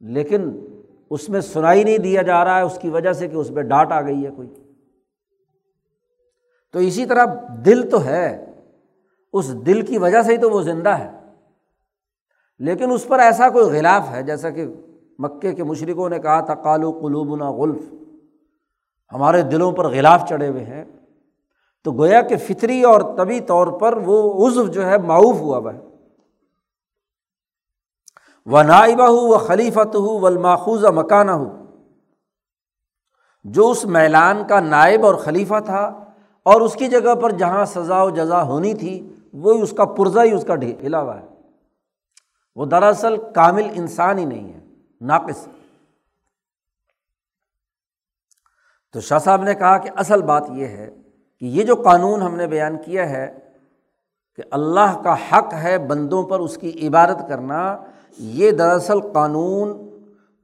[0.00, 0.66] لیکن
[1.10, 3.62] اس میں سنائی نہیں دیا جا رہا ہے، اس کی وجہ سے کہ اس پہ
[3.62, 4.48] ڈانٹ آ گئی ہے کوئی۔
[6.72, 7.24] تو اسی طرح
[7.66, 8.44] دل تو ہے،
[9.32, 11.10] اس دل کی وجہ سے ہی تو وہ زندہ ہے۔
[12.58, 14.66] لیکن اس پر ایسا کوئی غلاف ہے، جیسا کہ
[15.18, 17.94] مکے کے مشرقوں نے کہا تھا کالو قلوبنا غلف۔
[19.12, 20.84] ہمارے دلوں پر غلاف چڑھے ہوئے ہیں۔
[21.84, 25.74] تو گویا کہ فطری اور طبی طور پر وہ عزو جو ہے معاوف ہوا ہوا
[25.74, 25.80] ہے۔
[28.46, 31.64] و نائبہ ہو و خلیفت ہو و الماخوذ مکانہ۔ ہو
[33.44, 36.04] جو اس میلان کا نائب اور خلیفہ تھا
[36.42, 40.24] اور اس کی جگہ پر جہاں سزا و جزا ہونی تھی وہی اس کا پرزا
[40.24, 41.26] ہی اس کا ہلا ہوا ہے۔
[42.56, 44.60] وہ دراصل کامل انسان ہی نہیں ہے،
[45.00, 45.48] ناقص۔
[48.92, 50.90] تو شاہ صاحب نے کہا کہ اصل بات یہ ہے
[51.40, 53.38] کہ یہ جو قانون ہم نے بیان کیا ہے
[54.36, 57.84] کہ اللہ کا حق ہے بندوں پر اس کی عبادت کرنا،
[58.18, 59.90] یہ دراصل قانون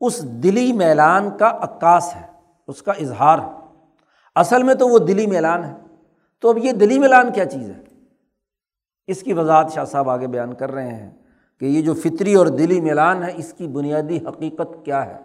[0.00, 2.26] اس دلی میلان کا عکاس ہے،
[2.66, 3.52] اس کا اظہار ہے۔
[4.34, 5.74] اصل میں تو وہ دلی میلان ہے۔
[6.40, 7.82] تو اب یہ دلی میلان کیا چیز ہے؟
[9.06, 11.10] اس کی وضاحت شاہ صاحب آگے بیان کر رہے ہیں
[11.60, 15.16] کہ یہ جو فطری اور دلی میلان ہے، اس کی بنیادی حقیقت کیا ہے۔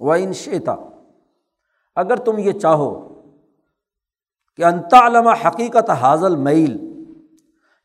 [0.00, 0.76] وہ ان شیتا
[1.96, 3.22] اگر تم یہ چاہو
[4.56, 7.04] کہ انتا علامہ حقیقت حاضل میل،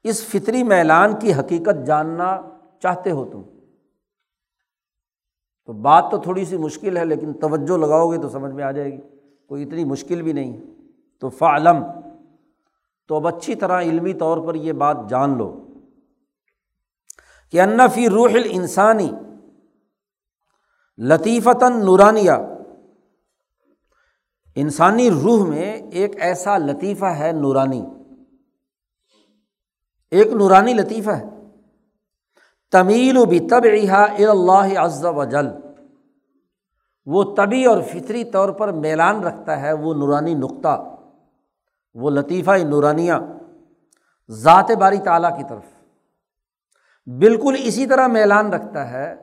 [0.03, 2.41] اس فطری میلان کی حقیقت جاننا
[2.81, 3.41] چاہتے ہو تم۔
[5.65, 8.71] تو بات تو تھوڑی سی مشکل ہے، لیکن توجہ لگاؤ گے تو سمجھ میں آ
[8.71, 9.01] جائے گی۔
[9.47, 10.61] کوئی اتنی مشکل بھی نہیں۔
[11.19, 11.83] تو فعلم،
[13.07, 15.67] تو اب اچھی طرح علمی طور پر یہ بات جان لو
[17.51, 19.11] کہ انفی روح انسانی
[20.97, 22.31] لطیفتاً نورانیہ
[24.61, 27.85] انسانی روح میں ایک ایسا لطیفہ ہے، نورانی۔
[30.11, 31.23] ایک نورانی لطیفہ ہے۔
[32.71, 35.47] تمیل و بھی تب رہا اللہ عز و جل۔
[37.05, 40.95] وہ طبی اور فطری طور پر میلان رکھتا ہے وہ نورانی نقطہ۔
[41.93, 43.13] وہ لطیفہ نورانیہ۔
[44.29, 45.65] ذات باری تعالیٰ کی طرف۔
[47.05, 49.15] بالکل اسی طرح میلان رکھتا ہے،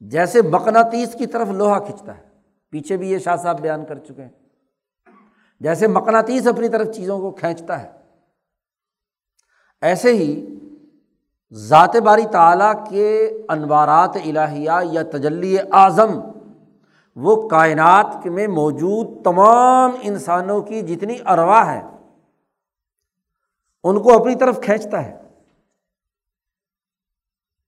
[0.00, 2.33] جیسے مقناطیس کی طرف لوہا کھنچتا ہے۔
[2.74, 4.30] پیچھے بھی یہ شاہ صاحب بیان کر چکے ہیں۔
[5.60, 7.90] جیسے مقناطیس اپنی طرف چیزوں کو کھینچتا ہے۔
[9.80, 10.46] ایسے ہی
[11.52, 16.20] ذات باری تعالیٰ کے انوارات الہیہ یا تجلی اعظم،
[17.16, 21.82] وہ کائنات میں موجود تمام انسانوں کی جتنی اروا ہے
[23.84, 25.20] ان کو اپنی طرف کھینچتا ہے۔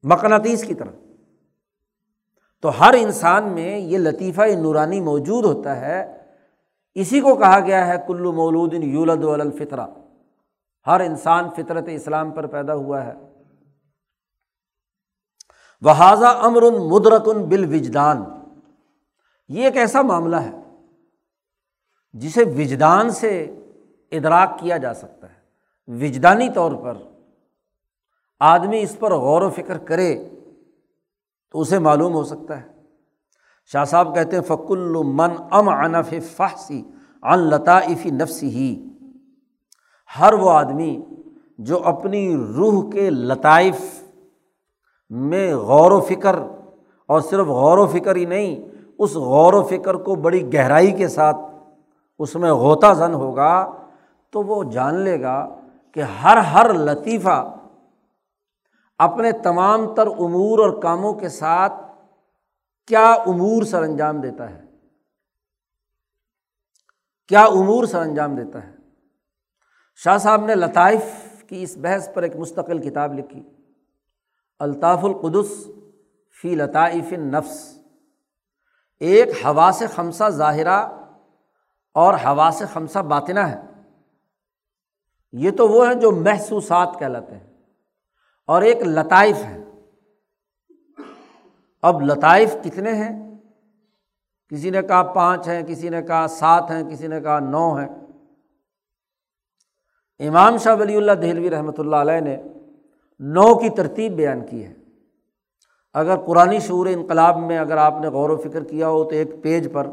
[0.02, 0.94] مقناطیس کی طرف۔
[2.66, 6.16] تو ہر انسان میں یہ لطیفہ نورانی موجود ہوتا ہے۔
[6.94, 9.86] اسی کو کہا گیا ہے، کلو مولود یولد الفطرہ۔
[10.86, 13.12] ہر انسان فطرت اسلام پر پیدا ہوا ہے۔
[15.80, 18.24] وحاذہ امر مدرکن بال وجدان
[19.48, 20.50] یہ ایک ایسا معاملہ ہے
[22.12, 23.54] جسے وجدان سے
[24.12, 25.38] ادراک کیا جا سکتا ہے۔
[25.86, 26.94] وجدانی طور پر
[28.40, 30.28] آدمی اس پر غور و فکر کرے۔
[31.52, 32.66] تو اسے معلوم ہو سکتا ہے۔
[33.72, 36.82] شاہ صاحب کہتے ہیں فک المن ام انف فحسی
[37.22, 38.74] ان لطافی نفسی ہی
[40.10, 40.96] ہر وہ آدمی
[41.58, 43.80] جو اپنی روح کے لطائف
[45.10, 46.36] میں غور و فکر،
[47.08, 48.56] اور صرف غور و فکر ہی نہیں،
[48.98, 51.36] اس غور و فکر کو بڑی گہرائی کے ساتھ
[52.20, 53.52] اس میں غوطہ زن ہوگا
[54.32, 55.38] تو وہ جان لے گا
[55.96, 57.38] کہ ہر ہر لطیفہ
[58.98, 61.72] اپنے تمام تر امور اور کاموں کے ساتھ
[62.86, 64.62] کیا امور سر انجام دیتا ہے؟
[67.28, 68.72] کیا امور سر انجام دیتا ہے؟
[69.94, 71.02] شاہ صاحب نے لطائف
[71.48, 73.48] کی اس بحث پر ایک مستقل کتاب لکھی،
[74.58, 75.66] الطاف القدس
[76.42, 77.78] فی لطائف نفس
[79.00, 80.88] ایک ہوا سے خمسہ ظاہرہ
[81.94, 83.60] اور ہوا سے خمسہ باطنہ ہے۔
[85.32, 87.45] یہ تو وہ ہیں جو محسوسات کہلاتے ہیں۔
[88.46, 89.62] اور ایک لطائف ہے
[91.82, 93.38] اب لطائف کتنے ہیں؟
[94.48, 97.88] کسی نے کہا پانچ ہیں، کسی نے کہا سات ہیں، کسی نے کہا نو ہیں۔
[100.28, 102.36] امام شاہ ولی اللہ دہلوی رحمۃ اللہ علیہ نے
[103.18, 104.74] نو کی ترتیب بیان کی ہے۔
[105.94, 109.42] اگر قرآن شعور انقلاب میں اگر آپ نے غور و فکر کیا ہو تو ایک
[109.42, 109.86] پیج پر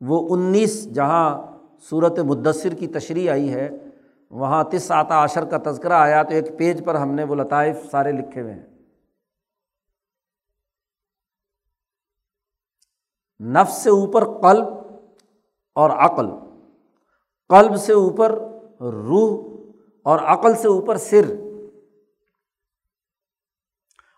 [0.00, 1.42] وہ انیس جہاں
[1.90, 3.68] صورت مدثر کی تشریح آئی ہے
[4.30, 7.76] وہاں تس آتا عشر کا تذکرہ آیا تو ایک پیج پر ہم نے وہ لطائف
[7.90, 8.66] سارے لکھے ہوئے ہیں۔
[13.40, 14.66] نفس سے اوپر قلب
[15.74, 16.26] اور عقل۔
[17.48, 18.32] قلب سے اوپر
[18.80, 19.58] روح
[20.04, 21.32] اور عقل سے اوپر سر۔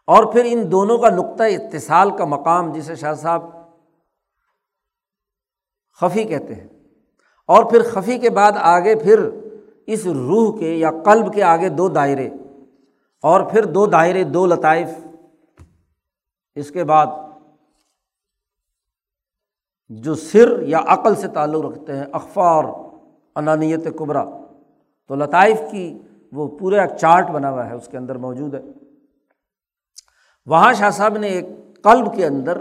[0.06, 3.42] اور پھر ان دونوں کا نقطۂ اتصال کا مقام جسے شاہ صاحب
[5.92, 6.68] خفی کہتے ہیں۔
[7.46, 9.30] اور پھر خفی کے بعد آگے پھر
[9.92, 12.28] اس روح کے یا قلب کے آگے دو دائرے
[13.22, 14.88] اور پھر دو دائرے، دو لطائف۔
[16.54, 17.06] اس کے بعد
[19.88, 22.64] جو سر یا عقل سے تعلق رکھتے ہیں اخبار
[23.36, 24.24] انانیت قبرا
[25.08, 25.98] تو لطائف کی
[26.32, 28.60] وہ پورا چارٹ بنا ہوا ہے، اس کے اندر موجود ہے۔
[30.46, 31.44] وہاں شاہ صاحب نے ایک
[31.82, 32.60] قلب کے اندر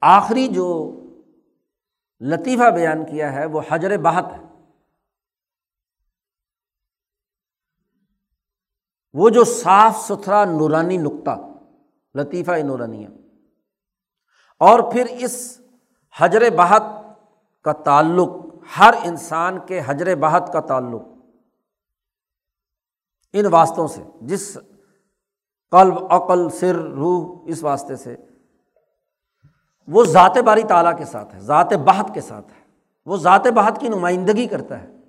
[0.00, 0.96] آخری جو
[2.20, 4.49] لطیفہ بیان کیا ہے، وہ حجر بہت ہے۔
[9.12, 11.38] وہ جو صاف ستھرا نورانی نقطہ،
[12.14, 13.08] لطیفہ نورانیہ۔
[14.58, 15.60] اور پھر اس
[16.16, 16.82] حجر بہت
[17.64, 18.28] کا تعلق،
[18.78, 21.02] ہر انسان کے حجر بہت کا تعلق۔
[23.32, 24.58] ان واسطوں سے، جس
[25.70, 28.16] قلب، عقل، سر، روح، اس واسطے سے۔
[29.88, 32.64] وہ ذات باری تعالیٰ کے ساتھ ہے، ذات بہت کے ساتھ ہے۔
[33.06, 34.99] وہ ذات بہت کی نمائندگی کرتا ہے۔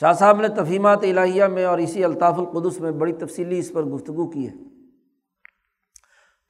[0.00, 3.82] شاہ صاحب نے تفہیمات الہیہ میں اور اسی الطاف القدس میں بڑی تفصیلی اس پر
[3.82, 4.54] گفتگو کی ہے۔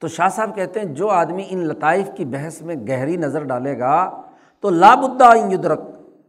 [0.01, 3.79] تو شاہ صاحب کہتے ہیں، جو آدمی ان لطائف کی بحث میں گہری نظر ڈالے
[3.79, 4.23] گا،
[4.61, 5.81] تو لابدہ یدرک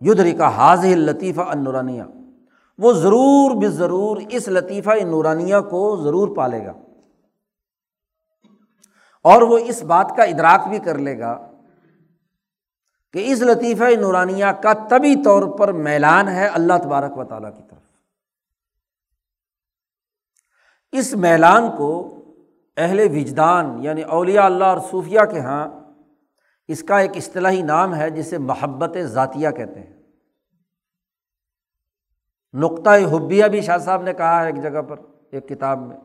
[0.02, 2.04] یدری کا لطیفہ ان نورانیہ
[2.78, 6.74] وہ ضرور بے ضرور اس لطیفہ نورانیہ کو ضرور پالے گا۔
[9.24, 11.52] اور وہ اس بات کا ادراک بھی کر لے گا
[13.16, 17.62] کہ اس لطیفہ نورانیہ کا طبی طور پر میلان ہے اللہ تبارک و تعالیٰ کی
[17.70, 17.80] طرف
[20.92, 22.16] اس میلان کو
[22.78, 25.68] اہل وجدان یعنی اولیاء اللہ اور صوفیہ کے یہاں
[26.68, 29.94] اس کا ایک اصطلاحی نام ہے جسے محبت ذاتیہ کہتے ہیں۔
[32.54, 34.96] نقطۂ حبیہ بھی شاہ صاحب نے کہا ہے ایک جگہ پر،
[35.32, 35.98] ایک کتاب میں،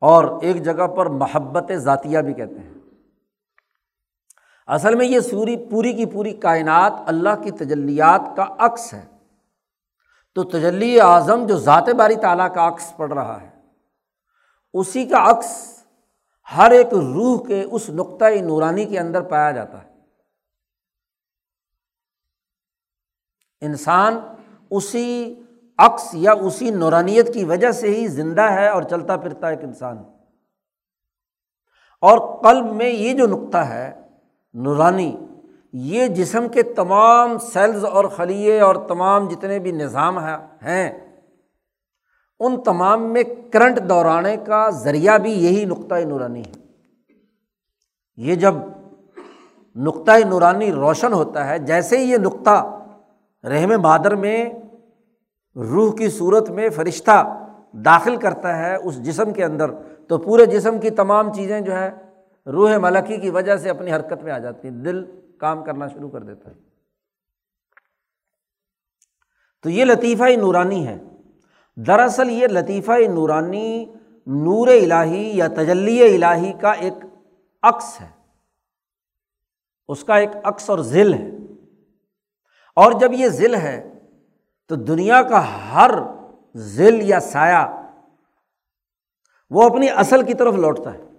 [0.00, 2.79] اور ایک جگہ پر محبت ذاتیہ بھی کہتے ہیں۔
[4.66, 9.06] اصل میں یہ سوری پوری کی پوری کائنات اللہ کی تجلیات کا عکس ہے۔
[10.34, 13.50] تو تجلی اعظم جو ذات باری تعالیٰ کا عکس پڑ رہا ہے،
[14.72, 15.82] اسی کا عکس
[16.56, 19.90] ہر ایک روح کے اس نقطۂ نورانی کے اندر پایا جاتا ہے۔
[23.60, 24.20] انسان
[24.70, 25.42] اسی
[25.78, 29.98] عکس یا اسی نورانیت کی وجہ سے ہی زندہ ہے اور چلتا پھرتا ایک انسان
[32.00, 34.00] اور قلب میں یہ جو نقطہ ہے
[34.54, 35.16] نورانی،
[35.72, 40.18] یہ جسم کے تمام سیلز اور خلیے اور تمام جتنے بھی نظام
[40.62, 41.10] ہیں۔
[42.40, 46.60] ان تمام میں کرنٹ دورانے کا ذریعہ بھی یہی نقطۂ نورانی ہے۔
[48.16, 48.54] یہ جب
[49.76, 52.80] نقطۂ نورانی روشن ہوتا ہے، جیسے ہی یہ نقطہ
[53.44, 54.50] رحم بادر میں،
[55.56, 59.70] روح کی صورت میں فرشتہ داخل کرتا ہے اس جسم کے اندر،
[60.08, 61.90] تو پورے جسم کی تمام چیزیں جو ہے
[62.46, 66.10] روح ملکی کی وجہ سے اپنی حرکت میں آ جاتی ہیں دل کام کرنا شروع
[66.10, 66.54] کر دیتا ہے۔
[69.62, 70.98] تو یہ لطیفہ نورانی ہے۔
[71.76, 73.84] دراصل یہ لطیفہ نورانی
[74.26, 76.92] نور الہی یا تجلی الہی کا ایک
[77.62, 78.10] عکس ہے۔
[79.88, 81.30] اس کا ایک عکس اور ذیل ہے۔
[82.76, 83.98] اور جب یہ ذیل ہے،
[84.68, 85.90] تو دنیا کا ہر
[86.56, 87.90] ذیل یا سایہ
[89.50, 91.09] وہ اپنی اصل کی طرف لوٹتا ہے۔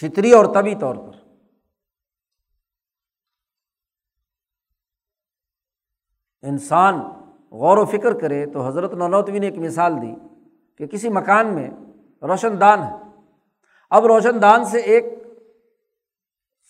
[0.00, 1.10] فطری اور طبی طور پر۔
[6.42, 6.94] انسان
[7.50, 10.14] غور و فکر کرے تو حضرت نونوتوی نے ایک مثال دی
[10.78, 11.70] کہ کسی مکان میں
[12.22, 12.96] روشن دان ہے۔
[13.90, 15.04] اب روشن دان سے ایک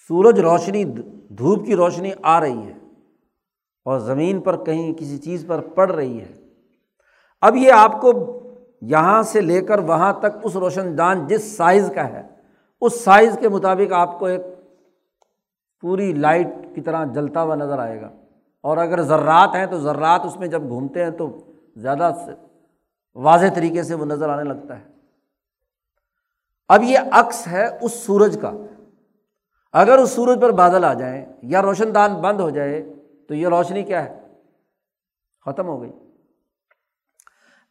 [0.08, 2.78] سورج روشنی، دھوپ کی روشنی آ رہی ہے
[3.84, 6.32] اور زمین پر کہیں کسی چیز پر پڑ رہی ہے۔
[7.40, 8.12] اب یہ آپ کو
[8.82, 12.31] یہاں سے لے کر وہاں تک اس روشن دان جس سائز کا ہے
[12.82, 14.40] اس سائز کے مطابق آپ کو ایک
[15.80, 18.10] پوری لائٹ کی طرح جلتا ہوا نظر آئے گا۔
[18.60, 21.38] اور اگر ذرات ہیں تو ذرات اس میں جب گھومتے ہیں تو
[21.76, 22.12] زیادہ
[23.14, 24.84] واضح طریقے سے وہ نظر آنے لگتا ہے۔
[26.68, 28.52] اب یہ عکس ہے اس سورج کا۔
[29.72, 32.92] اگر اس سورج پر بادل آ جائیں یا روشن دان بند ہو جائے
[33.28, 34.20] تو یہ روشنی کیا ہے؟
[35.44, 35.92] ختم ہو گئی۔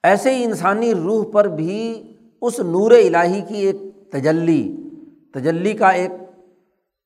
[0.04, 2.04] ایسے ہی انسانی روح پر بھی
[2.42, 3.76] اس نور الہی کی ایک
[4.12, 4.81] تجلی
[5.34, 6.12] تجلی کا ایک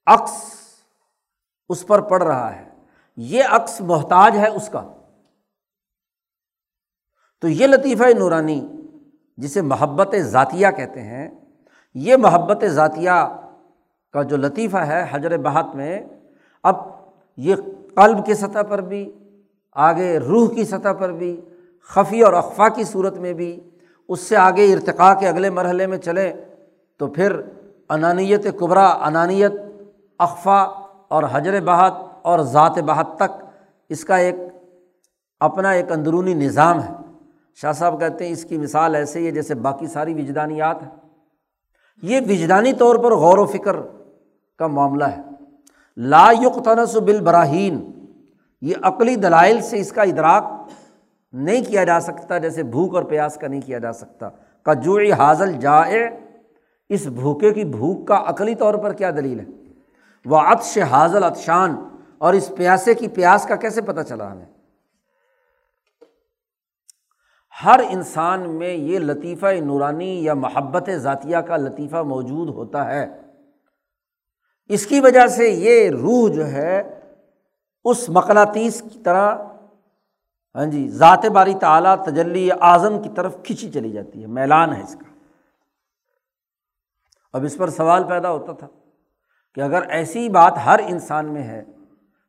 [0.05, 0.31] عکس
[1.69, 2.69] اس پر پڑ رہا ہے۔
[3.17, 4.91] یہ عکس محتاج ہے اس کا۔
[7.41, 8.67] تو یہ لطیفہ نورانی
[9.37, 11.29] جسے محبت ذاتیہ کہتے ہیں،
[11.93, 13.37] یہ محبت ذاتیہ
[14.13, 16.01] کا جو لطیفہ ہے حجر بہت میں،
[16.63, 16.75] اب
[17.37, 17.55] یہ
[17.95, 19.11] قلب کی سطح پر بھی،
[19.71, 21.41] آگے روح کی سطح پر بھی،
[21.81, 23.69] خفی اور اقفا کی صورت میں بھی،
[24.09, 26.33] اس سے آگے ارتقاء کے اگلے مرحلے میں چلیں
[26.97, 27.41] تو پھر
[27.89, 29.51] انانیت قبرا انانیت
[30.19, 30.61] اقفا
[31.07, 33.45] اور حجر بہت اور ذات بہت تک
[33.89, 34.35] اس کا ایک
[35.39, 36.93] اپنا ایک اندرونی نظام ہے۔
[37.55, 40.89] شاہ صاحب کہتے ہیں اس کی مثال ایسے ہی ہے جیسے باقی ساری وجدانیات ہیں۔
[42.01, 43.75] یہ وجدانی طور پر غور و فکر
[44.59, 45.21] کا معاملہ ہے۔
[45.97, 47.91] لا یقتنس بالبراہین،
[48.61, 50.43] یہ عقلی دلائل سے اس کا ادراک
[51.33, 54.29] نہیں کیا جا سکتا، جیسے بھوک اور پیاس کا نہیں کیا جا سکتا۔
[54.63, 56.24] کا جو حاضل جائے
[56.89, 59.45] اس بھوکے کی بھوک کا عقلی طور پر کیا دلیل ہے؟
[60.25, 61.75] وہ عطش حاضل عطشان
[62.17, 64.45] اور اس پیاسے کی پیاس کا کیسے پتہ چلا ہمیں؟
[67.65, 73.21] ہر انسان میں یہ لطیفہ نورانی یا محبت ذاتیہ کا لطیفہ موجود ہوتا ہے۔
[74.67, 76.99] اس کی وجہ سے یہ روح جو ہے،
[77.85, 79.35] اس مقناطیس کی طرح
[80.55, 84.81] ہاں جی ذات باری تعلیٰ تجلی اعظم کی طرف کھینچی چلی جاتی ہے، میلان ہے
[84.81, 85.14] اس کا۔
[87.35, 88.67] اب اس پر سوال پیدا ہوتا تھا
[89.53, 91.63] کہ اگر ایسی بات ہر انسان میں ہے،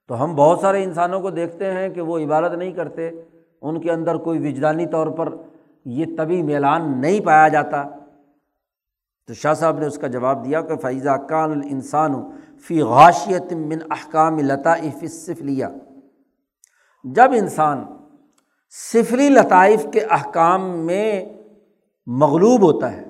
[0.07, 3.11] تو ہم بہت سارے انسانوں کو دیکھتے ہیں کہ وہ عبادت نہیں کرتے،
[3.61, 5.33] ان کے اندر کوئی وجدانی طور پر
[5.85, 7.85] یہ طبی میلان نہیں پایا جاتا۔
[9.27, 12.15] تو شاہ صاحب نے اس کا جواب دیا کہ فیضہ کان الانسان
[12.59, 15.69] فی غاشیت من احکام لطائف لیا
[17.05, 17.85] جب انسان
[18.71, 21.25] صفری لطائف کے احکام میں
[22.07, 23.06] مغلوب ہوتا ہے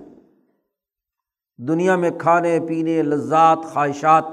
[1.58, 4.24] دنیا میں کھانے، پینے، لذات، خواہشات۔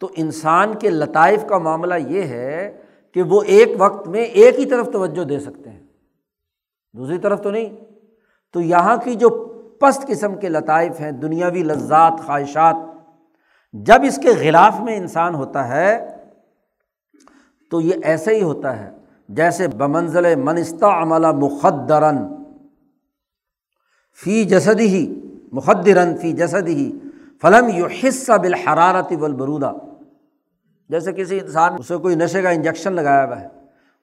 [0.00, 2.82] تو انسان کے لطائف کا معاملہ یہ ہے
[3.14, 5.86] کہ وہ ایک وقت میں ایک ہی طرف توجہ دے سکتے ہیں۔
[6.92, 7.76] دوسری طرف تو نہیں۔
[8.52, 9.28] تو یہاں کی جو
[9.80, 12.76] پست قسم کے لطائف ہیں، دنیاوی لذات، خواہشات،
[13.72, 16.16] جب اس کے خلاف میں انسان ہوتا ہے،
[17.70, 18.90] تو یہ ایسے ہی ہوتا ہے،
[19.28, 22.16] جیسے بمنزل منستہ عملہ مخدرن
[24.24, 26.90] فی جسد ہی مخدرن فی جسد ہی
[27.42, 29.72] فلم یو حصہ بالحرارت والبرودہ۔
[30.90, 33.46] جیسے کسی انسان اسے کوئی نشے کا انجیکشن لگایا ہوا ہے،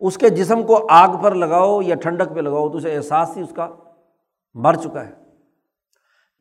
[0.01, 3.41] اس کے جسم کو آگ پر لگاؤ یا ٹھنڈک پہ لگاؤ تو اسے احساس ہی
[3.41, 3.67] اس کا
[4.55, 5.11] مر چکا ہے۔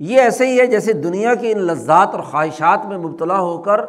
[0.01, 3.81] یہ ایسے ہی ہے جیسے دنیا کی ان لذات اور خواہشات میں مبتلا ہو کر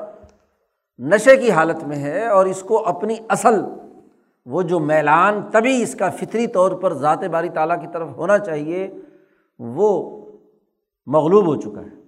[0.99, 3.61] نشے کی حالت میں ہے اور اس کو اپنی اصل،
[4.45, 8.38] وہ جو میلان، تبھی اس کا فطری طور پر ذات باری تعالیٰ کی طرف ہونا
[8.38, 8.88] چاہیے،
[9.59, 10.24] وہ
[11.05, 12.05] مغلوب ہو چکا ہے۔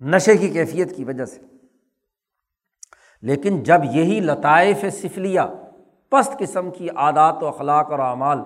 [0.00, 1.40] نشے کی کیفیت کی وجہ سے۔
[3.22, 5.40] لیکن جب یہی لطائف سفلیہ،
[6.10, 8.38] پست قسم کی عادات و اخلاق اور اعمال،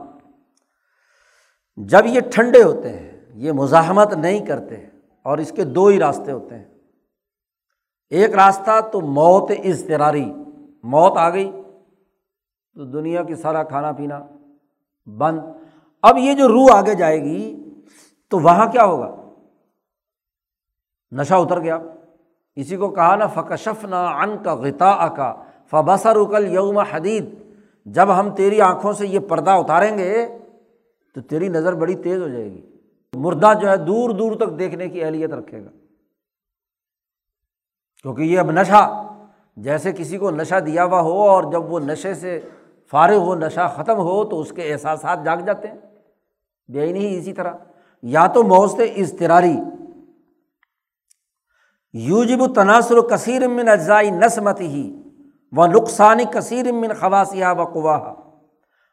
[1.76, 4.74] جب یہ ٹھنڈے ہوتے ہیں، یہ مزاحمت نہیں کرتے،
[5.22, 6.64] اور اس کے دو ہی راستے ہوتے ہیں۔
[8.10, 10.32] ایک راستہ تو موت اضطراری،
[10.82, 11.52] موت آ گئی،
[12.74, 14.26] تو دنیا کی سارا کھانا پینا
[15.06, 15.40] بند۔
[16.02, 17.68] اب یہ جو روح آگے جائے گی
[18.32, 19.16] تو وہاں کیا ہوگا؟
[21.12, 21.78] نشہ اتر گیا۔
[22.56, 27.24] اسی کو کہا نا فکشف نہ ان کا غتا کا فبسر اکل یوم حدید۔
[27.86, 30.38] جب ہم تیری آنکھوں سے یہ پردہ اتاریں گے،
[31.14, 32.70] تو تیری نظر بڑی تیز ہو جائے گی۔
[33.14, 35.70] مردہ جو ہے، دور دور تک دیکھنے کی اہلیت رکھے گا۔
[38.02, 39.02] کیونکہ یہ اب نشہ،
[39.56, 42.40] جیسے کسی کو نشہ دیا ہوا ہو اور جب وہ نشے سے
[42.90, 45.78] فارغ ہو، نشہ ختم ہو، تو اس کے احساسات جاگ جاتے ہیں۔
[46.68, 47.52] بے نہیں اسی طرح۔
[48.02, 49.56] یا تو موت اضطراری۔
[51.92, 55.02] یوجب تناسر و کثیر امن اجزائی نسمت ہی
[55.52, 58.14] و نقصانی کثیر امن خواصیہ و قوا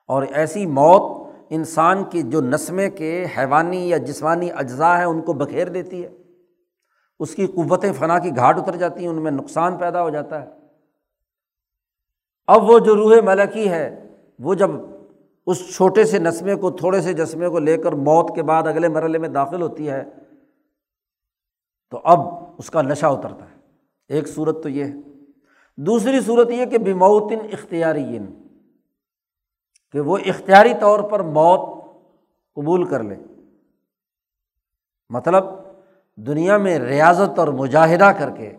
[0.08, 5.34] اور ایسی موت انسان کی جو نسمے کے حیوانی یا جسمانی اجزاء ہیں، ان کو
[5.34, 6.10] بکھیر دیتی ہے۔
[7.20, 10.42] اس کی قوتیں فنا کی گھاٹ اتر جاتی ہیں، ان میں نقصان پیدا ہو جاتا
[10.42, 10.48] ہے۔
[12.48, 14.08] اب وہ جو روح ملکی ہے،
[14.40, 14.70] وہ جب
[15.50, 18.88] اس چھوٹے سے نسمے کو، تھوڑے سے جسمے کو لے کر موت کے بعد اگلے
[18.88, 20.04] مرحلے میں داخل ہوتی ہے،
[21.90, 22.20] تو اب
[22.58, 23.60] اس کا نشہ اترتا ہے۔
[24.08, 24.94] ایک صورت تو یہ ہے۔
[25.78, 28.20] دوسری صورت یہ کہ بموتن اختیاری
[29.92, 31.84] کہ وہ اختیاری طور پر موت
[32.56, 33.16] قبول کر لے۔
[35.10, 35.44] مطلب
[36.18, 38.58] دنیا میں ریاضت اور مجاہدہ کر کے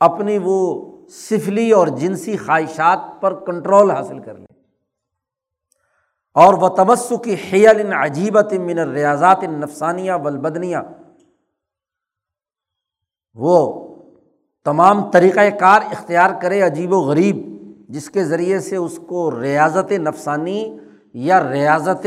[0.00, 4.51] اپنی وہ سفلی اور جنسی خواہشات پر کنٹرول حاصل کر لے۔
[6.34, 10.76] اور وہ تبسو کی حیل عجیبت من ریاضات نفسانیہ ولبدنیہ
[13.34, 13.88] وہ
[14.64, 17.36] تمام طریقۂ کار اختیار کرے عجیب و غریب،
[17.88, 20.78] جس کے ذریعے سے اس کو ریاضت نفسانی
[21.14, 22.06] یا ریاضت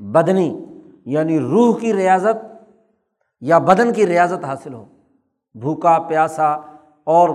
[0.00, 0.64] بدنی
[1.04, 2.46] یعنی روح کی ریاضت
[3.40, 4.84] یا بدن کی ریاضت حاصل ہو۔
[5.54, 6.48] بھوکا، پیاسا
[7.04, 7.28] اور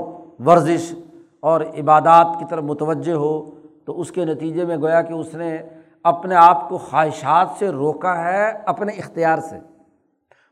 [0.46, 0.94] ورزش
[1.40, 3.50] اور عبادات کی طرف متوجہ ہو
[3.86, 5.62] تو اس کے نتیجے میں گویا کہ اس نے
[6.04, 9.60] اپنے آپ کو خواہشات سے روکا ہے اپنے اختیار سے۔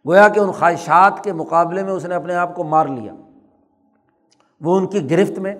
[0.07, 3.13] گویا کہ ان خواہشات کے مقابلے میں اس نے اپنے آپ کو مار لیا۔
[4.61, 5.55] وہ ان کی گرفت میں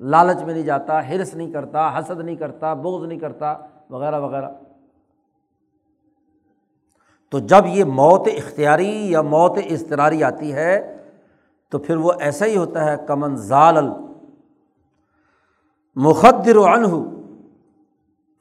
[0.00, 3.54] لالچ میں نہیں جاتا، ہرس نہیں کرتا، حسد نہیں کرتا بوز نہیں کرتا،
[3.90, 4.48] وغیرہ وغیرہ۔
[7.30, 10.96] تو جب یہ موت اختیاری یا موت اضطراری آتی ہے،
[11.68, 13.88] تو پھر وہ ایسا ہی ہوتا ہے، کمن ضال
[15.94, 17.23] مخدر و انہ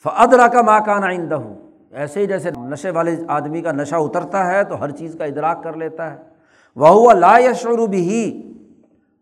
[0.04, 1.56] فدرا کا ماں کا آئندہ ہوں
[1.92, 5.64] ایسے ہی جیسے نشے والے آدمی کا نشہ اترتا ہے تو ہر چیز کا ادراک
[5.64, 6.18] کر لیتا ہے۔
[6.76, 8.54] وہ ہوا لا یا شعور بھی ہی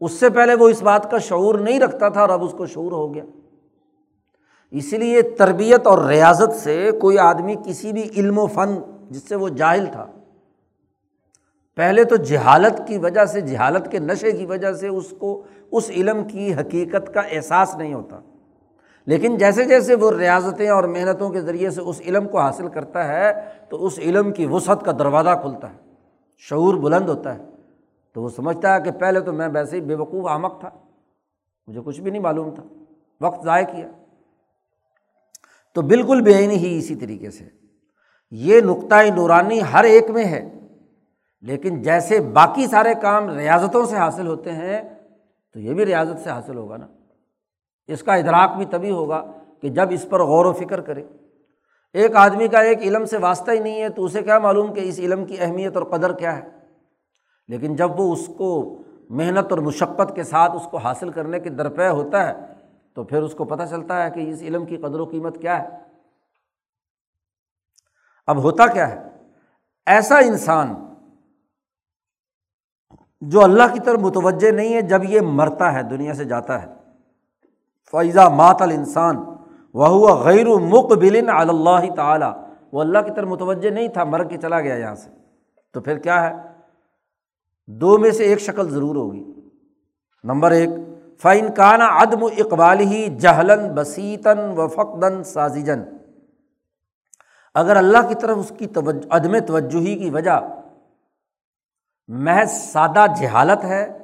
[0.02, 2.66] اس سے پہلے وہ اس بات کا شعور نہیں رکھتا تھا اور اب اس کو
[2.66, 3.24] شعور ہو گیا۔
[4.72, 8.80] اسی لیے تربیت اور ریاضت سے کوئی آدمی کسی بھی علم و فن
[9.10, 10.06] جس سے وہ جاہل تھا۔
[11.76, 15.90] پہلے تو جہالت کی وجہ سے، جہالت کے نشے کی وجہ سے اس کو، اس
[15.90, 18.20] علم کی حقیقت کا احساس نہیں ہوتا۔
[19.06, 23.08] لیکن جیسے جیسے وہ ریاضتیں اور محنتوں کے ذریعے سے اس علم کو حاصل کرتا
[23.08, 23.34] ہے،
[23.70, 25.78] تو اس علم کی وسعت کا دروازہ کھلتا ہے،
[26.38, 27.44] شعور بلند ہوتا ہے۔
[28.14, 30.70] تو وہ سمجھتا ہے کہ پہلے تو میں ویسے ہی بے وقوف آمک تھا،
[31.68, 32.64] مجھے کچھ بھی نہیں معلوم تھا،
[33.22, 33.88] وقت ضائع کیا۔
[35.76, 37.44] تو بالکل بے عینی ہی اسی طریقے سے۔
[38.32, 40.50] یہ نقطۂ نورانی ہر ایک میں ہے۔
[41.42, 44.82] لیکن جیسے باقی سارے کام ریاضتوں سے حاصل ہوتے ہیں،
[45.54, 46.88] تو یہ بھی ریاضت سے حاصل ہوگا نا۔
[47.92, 49.32] اس کا ادراک بھی تبھی ہوگا
[49.62, 51.04] کہ جب اس پر غور و فکر کرے۔
[51.94, 54.80] ایک آدمی کا ایک علم سے واسطہ ہی نہیں ہے تو اسے کیا معلوم کہ
[54.80, 56.50] اس علم کی اہمیت اور قدر کیا ہے؟
[57.48, 61.50] لیکن جب وہ اس کو محنت اور مشقت کے ساتھ اس کو حاصل کرنے کے
[61.50, 62.34] درپے ہوتا ہے
[62.94, 65.64] تو پھر اس کو پتہ چلتا ہے کہ اس علم کی قدر و قیمت کیا
[65.64, 65.70] ہے۔
[68.28, 69.10] اب ہوتا کیا ہے؟
[69.86, 70.76] ایسا انسان
[73.22, 76.81] جو اللہ کی طرف متوجہ نہیں ہے، جب یہ مرتا ہے، دنیا سے جاتا ہے
[77.92, 79.18] فیضا مات انسان
[79.74, 82.34] وہ غیر مقبل اللہ تعالیٰ
[82.72, 85.10] وہ اللہ کی طرف متوجہ نہیں تھا، مر کے چلا گیا یہاں سے۔
[85.74, 86.36] تو پھر کیا ہے؟
[87.68, 89.24] دو میں سے ایک شکل ضرور ہوگی۔
[90.24, 90.70] نمبر ایک
[91.22, 95.84] فعین کانا عدم اقبال ہی جہلن بسیتاً و فقدن سازیجن
[97.54, 100.40] اگر اللہ کی طرف اس کی توجہ، عدم توجہی کی وجہ
[102.08, 103.98] محض سادہ جہالت ہے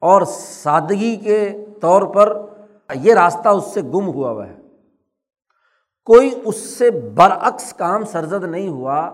[0.00, 0.22] اور
[0.62, 2.42] سادگی کے طور پر
[2.94, 4.56] یہ راستہ اس سے گم ہوا ہوا ہے۔
[6.04, 9.10] کوئی اس سے برعکس کام سرزد نہیں ہوا۔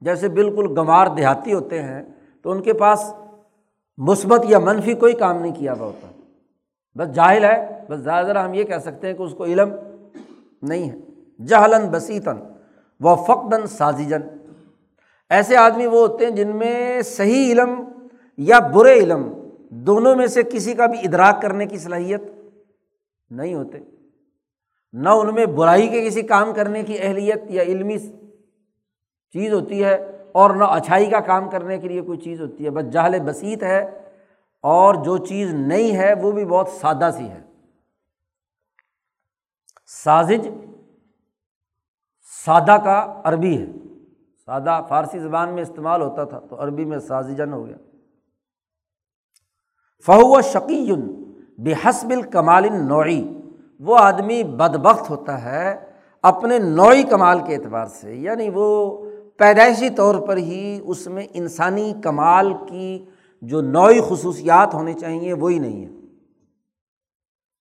[0.00, 2.02] جیسے بالکل گنوار دیہاتی ہوتے ہیں،
[2.42, 3.14] تو ان کے پاس
[3.96, 6.06] مثبت یا منفی کوئی کام نہیں کیا ہوا ہوتا۔
[6.98, 9.68] بس جاہل ہے، بس زیادہ ذرا ہم یہ کہہ سکتے ہیں کہ اس کو علم
[10.62, 10.96] نہیں ہے۔
[11.44, 12.36] جہلن بسیتاً
[13.00, 14.20] و فقدن سازیجن
[15.30, 17.84] ایسے آدمی وہ ہوتے ہیں جن میں صحیح علم
[18.36, 19.32] یا برے علم
[19.70, 22.22] دونوں میں سے کسی کا بھی ادراک کرنے کی صلاحیت
[23.30, 23.78] نہیں ہوتے۔
[24.92, 27.98] نہ ان میں برائی کے کسی کام کرنے کی اہلیت یا علمی
[29.32, 32.70] چیز ہوتی ہے اور نہ اچھائی کا کام کرنے کے لیے کوئی چیز ہوتی ہے۔
[32.70, 34.08] بس جہل بسیط ہے
[34.62, 37.42] اور جو چیز نہیں ہے وہ بھی بہت سادہ سی ہے۔
[39.86, 40.48] سازج
[42.44, 43.66] سادہ کا عربی ہے۔
[44.46, 47.76] سادہ فارسی زبان میں استعمال ہوتا تھا تو عربی میں سازجن ہو گیا۔
[50.06, 50.90] فہو شقی
[51.62, 53.24] بے حسب الکمال نوعی
[53.80, 55.76] وہ آدمی بد بخت ہوتا ہے
[56.22, 58.98] اپنے نوعی کمال کے اعتبار سے یعنی وہ
[59.38, 63.04] پیدائشی طور پر ہی اس میں انسانی کمال کی
[63.42, 65.90] جو نوعی خصوصیات ہونی چاہیے وہی نہیں ہے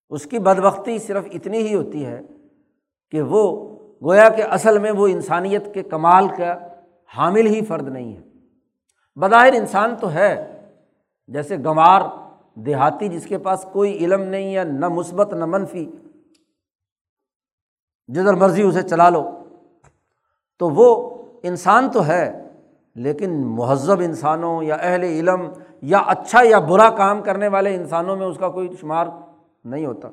[0.10, 2.22] اس کی بد بختی صرف اتنی ہی ہوتی ہے
[3.12, 6.68] کہ وہ گویا کہ اصل میں وہ انسانیت کے کمال کا
[7.18, 8.22] حامل ہی فرد نہیں ہے۔
[9.16, 10.62] بظاہر انسان تو ہے،
[11.28, 12.02] جیسے گنوار
[12.56, 15.92] دیہاتی جس کے پاس کوئی علم نہیں ہے، نہ مثبت، نہ منفی،
[18.08, 19.32] جدھر مرضی اسے چلا لو۔
[20.60, 22.48] تو وہ انسان تو ہے،
[22.96, 25.50] لیکن مہذب انسانوں یا اہل علم
[25.82, 29.08] یا اچھا یا برا کام کرنے والے انسانوں میں اس کا کوئی شمار
[29.64, 30.10] نہیں ہوتا۔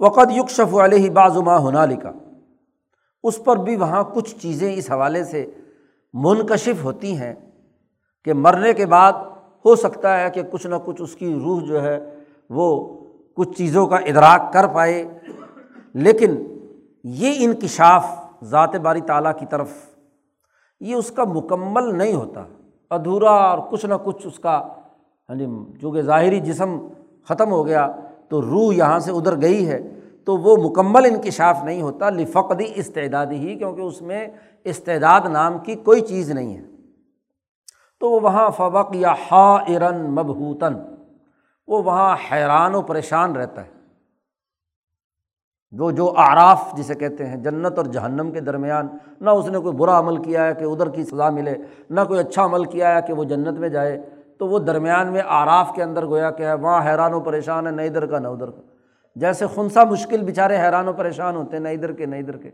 [0.00, 2.12] وقت یکشف علیہ بازما ہونا لکھا
[3.22, 5.50] اس پر بھی وہاں کچھ چیزیں اس حوالے سے
[6.12, 7.34] منکشف ہوتی ہیں
[8.24, 9.12] کہ مرنے کے بعد
[9.64, 12.00] ہو سکتا ہے کہ کچھ نہ کچھ اس کی روح جو ہے
[12.50, 12.98] وہ
[13.34, 15.18] کچھ چیزوں کا ادراک کر پائے۔
[15.94, 16.36] لیکن
[17.04, 18.06] یہ انکشاف
[18.42, 19.68] ذات باری تعالیٰ کی طرف
[20.80, 22.44] یہ اس کا مکمل نہیں ہوتا۔
[22.90, 24.68] ادھورا اور کچھ نہ کچھ اس کا
[25.28, 25.46] ہاں جی
[25.80, 26.88] چونکہ ظاہری جسم
[27.28, 27.90] ختم ہو گیا
[28.28, 33.36] تو روح یہاں سے ادھر گئی ہے تو وہ مکمل انکشاف نہیں ہوتا۔ لفقدی استعدادی
[33.36, 34.28] ہی، کیونکہ اس میں
[34.64, 36.62] استعداد نام کی کوئی چیز نہیں ہے۔
[38.04, 40.76] تو وہ وہاں فوق یا ہا ارن مبہوتاً
[41.66, 43.70] وہ وہاں حیران و پریشان رہتا ہے۔
[45.70, 48.88] جو جو آراف جسے کہتے ہیں، جنت اور جہنم کے درمیان،
[49.20, 51.54] نہ اس نے کوئی برا عمل کیا ہے کہ ادھر کی سزا ملے،
[51.90, 55.22] نہ کوئی اچھا عمل کیا ہے کہ وہ جنت میں جائے۔ تو وہ درمیان میں
[55.26, 58.28] آراف کے اندر گویا کہ ہے وہاں حیران و پریشان ہے، نہ ادھر کا نہ
[58.28, 58.60] ادھر کا۔
[59.16, 62.50] جیسے خنسا مشکل بےچارے حیران و پریشان ہوتے ہیں، نہ ادھر کے نہ ادھر کے۔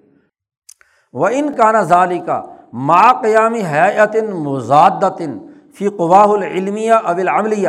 [1.13, 2.43] وہ ان کا نا ظالی کا
[2.73, 5.39] ماں قیامی حیاتن مزادن
[5.75, 7.69] فی قواہ العلمیہ اول عملیہ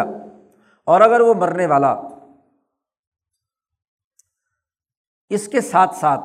[0.84, 1.96] اور اگر وہ مرنے والا
[5.30, 6.22] اس کے ساتھ ساتھ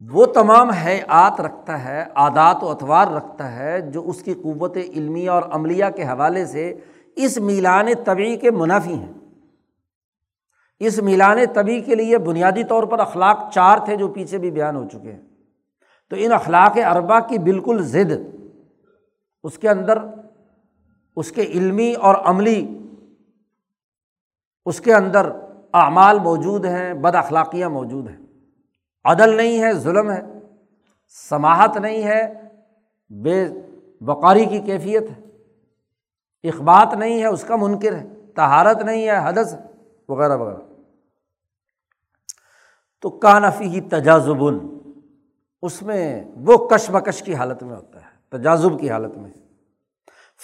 [0.00, 5.30] وہ تمام حیات رکھتا ہے، عادات و اتوار رکھتا ہے جو اس کی قوت علمیہ
[5.30, 6.80] اور عملیہ کے حوالے سے
[7.16, 9.12] اس میلان طبی کے منافی ہیں۔
[10.78, 14.76] اس میلان طبی کے لیے بنیادی طور پر اخلاق چار تھے جو پیچھے بھی بیان
[14.76, 15.33] ہو چکے ہیں۔
[16.10, 18.12] تو ان اخلاق اربا کی بالکل ضد،
[19.42, 19.98] اس کے اندر
[21.16, 22.78] اس کے علمی اور عملی،
[24.66, 25.30] اس کے اندر
[25.72, 28.16] اعمال موجود ہیں، بد اخلاقیاں موجود ہیں۔
[29.04, 30.22] عدل نہیں ہے، ظلم ہے۔
[31.08, 32.34] سماہت نہیں ہے،
[33.08, 33.48] بے
[34.00, 35.20] وقاری کی کیفیت ہے۔
[36.48, 39.54] اخبات نہیں ہے، اس کا منکر ہے۔ تہارت نہیں ہے، حدث
[40.08, 40.60] وغیرہ وغیرہ۔
[43.00, 44.58] تو کانفی ہی تجازبن
[45.64, 49.30] اس میں وہ کشمکش کی حالت میں ہوتا ہے تجازب کی حالت میں۔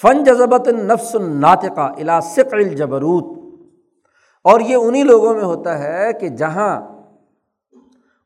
[0.02, 3.38] فن جذبت نفس ناطقہ الاسق الجبروت۔
[4.44, 6.80] اور یہ انہیں لوگوں میں ہوتا ہے کہ جہاں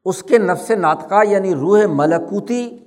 [0.04, 2.78] اس کے نفس ناطقہ یعنی روح ملکوتی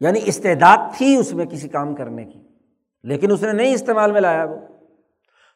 [0.00, 2.42] یعنی استعداد تھی اس میں کسی کام کرنے کی،
[3.02, 4.56] لیکن اس نے نہیں استعمال میں لایا وہ۔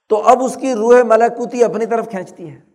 [0.09, 2.70] تو اب اس کی روح ملکوتی اپنی طرف کھینچتی ہے۔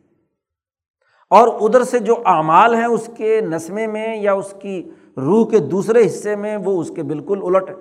[1.29, 5.59] اور ادھر سے جو اعمال ہیں اس کے نسمے میں یا اس کی روح کے
[5.59, 7.75] دوسرے حصے میں وہ اس کے بالکل الٹ ہے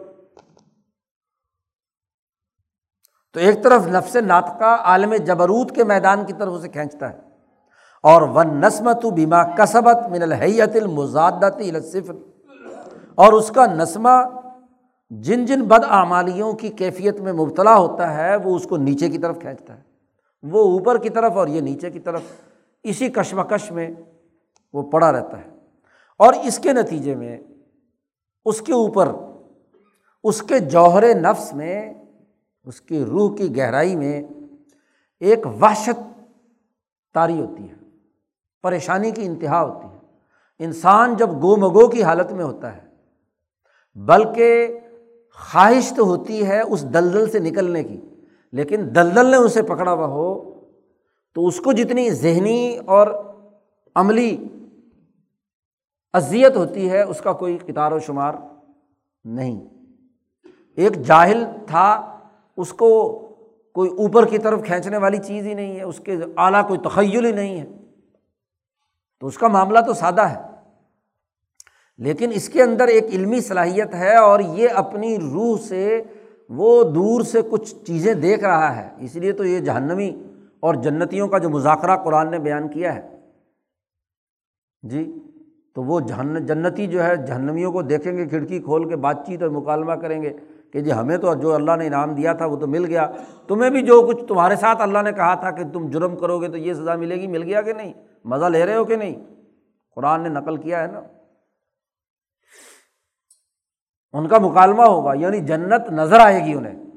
[3.34, 7.18] تو ایک طرف نفس ناطقہ عالم جبروت کے میدان کی طرف اسے کھینچتا ہے
[8.03, 12.14] اور ون نسمت بیما کسبت من الحیت المزادت صفر
[13.14, 14.09] اور اس کا نسمہ
[15.11, 19.18] جن جن بد اعمالیوں کی کیفیت میں مبتلا ہوتا ہے وہ اس کو نیچے کی
[19.18, 19.82] طرف کھینچتا ہے۔
[20.42, 22.22] وہ اوپر کی طرف اور یہ نیچے کی طرف۔
[22.85, 23.91] اسی کشمکش میں
[24.72, 25.51] وہ پڑا رہتا ہے۔
[26.18, 27.39] اور اس کے نتیجے میں
[28.45, 29.09] اس کے اوپر،
[30.24, 31.95] اس کے جوہر نفس میں،
[32.64, 34.22] اس کی روح کی گہرائی میں
[35.20, 36.22] ایک وحشت
[37.14, 37.74] تاری ہوتی ہے،
[38.62, 39.99] پریشانی کی انتہا ہوتی ہے۔
[40.59, 42.82] انسان جب گو مگو کی حالت میں ہوتا ہے،
[43.95, 44.78] بلکہ
[45.35, 48.01] خواہش تو ہوتی ہے اس دلدل سے نکلنے کی،
[48.53, 50.53] لیکن دلدل نے اسے پکڑا ہوا ہو
[51.35, 53.09] تو اس کو جتنی ذہنی اور
[53.95, 54.49] عملی
[56.12, 58.32] اذیت ہوتی ہے، اس کا کوئی کتار و شمار
[59.24, 59.68] نہیں۔
[60.76, 62.18] ایک جاہل تھا،
[62.57, 63.20] اس کو
[63.72, 67.24] کوئی اوپر کی طرف کھینچنے والی چیز ہی نہیں ہے، اس کے اعلیٰ کوئی تخیل
[67.24, 67.66] ہی نہیں ہے۔
[69.20, 70.43] تو اس کا معاملہ تو سادہ ہے۔
[71.99, 76.03] لیکن اس کے اندر ایک علمی صلاحیت ہے اور یہ اپنی روح سے،
[76.49, 80.22] وہ دور سے کچھ چیزیں دیکھ رہا ہے۔ اس لیے تو یہ جہنمی
[80.65, 83.21] اور جنتیوں کا جو مذاکرہ قرآن نے بیان کیا ہے۔
[84.83, 85.19] جی
[85.75, 89.43] تو وہ جہن جنتی جو ہے، جہنمیوں کو دیکھیں گے، کھڑکی کھول کے بات چیت
[89.43, 90.33] اور مکالمہ کریں گے
[90.73, 93.12] کہ جی ہمیں تو جو اللہ نے انعام دیا تھا وہ تو مل گیا۔
[93.49, 96.49] تمہیں بھی جو کچھ تمہارے ساتھ اللہ نے کہا تھا کہ تم جرم کرو گے
[96.49, 97.93] تو یہ سزا ملے گی، مل گیا کہ نہیں؟
[98.25, 99.15] مزہ لے رہے ہو کہ نہیں؟
[99.95, 101.01] قرآن نے نقل کیا ہے نا۔
[104.12, 106.93] ان کا مکالمہ ہوگا یعنی جنت نظر آئے گی انہیں۔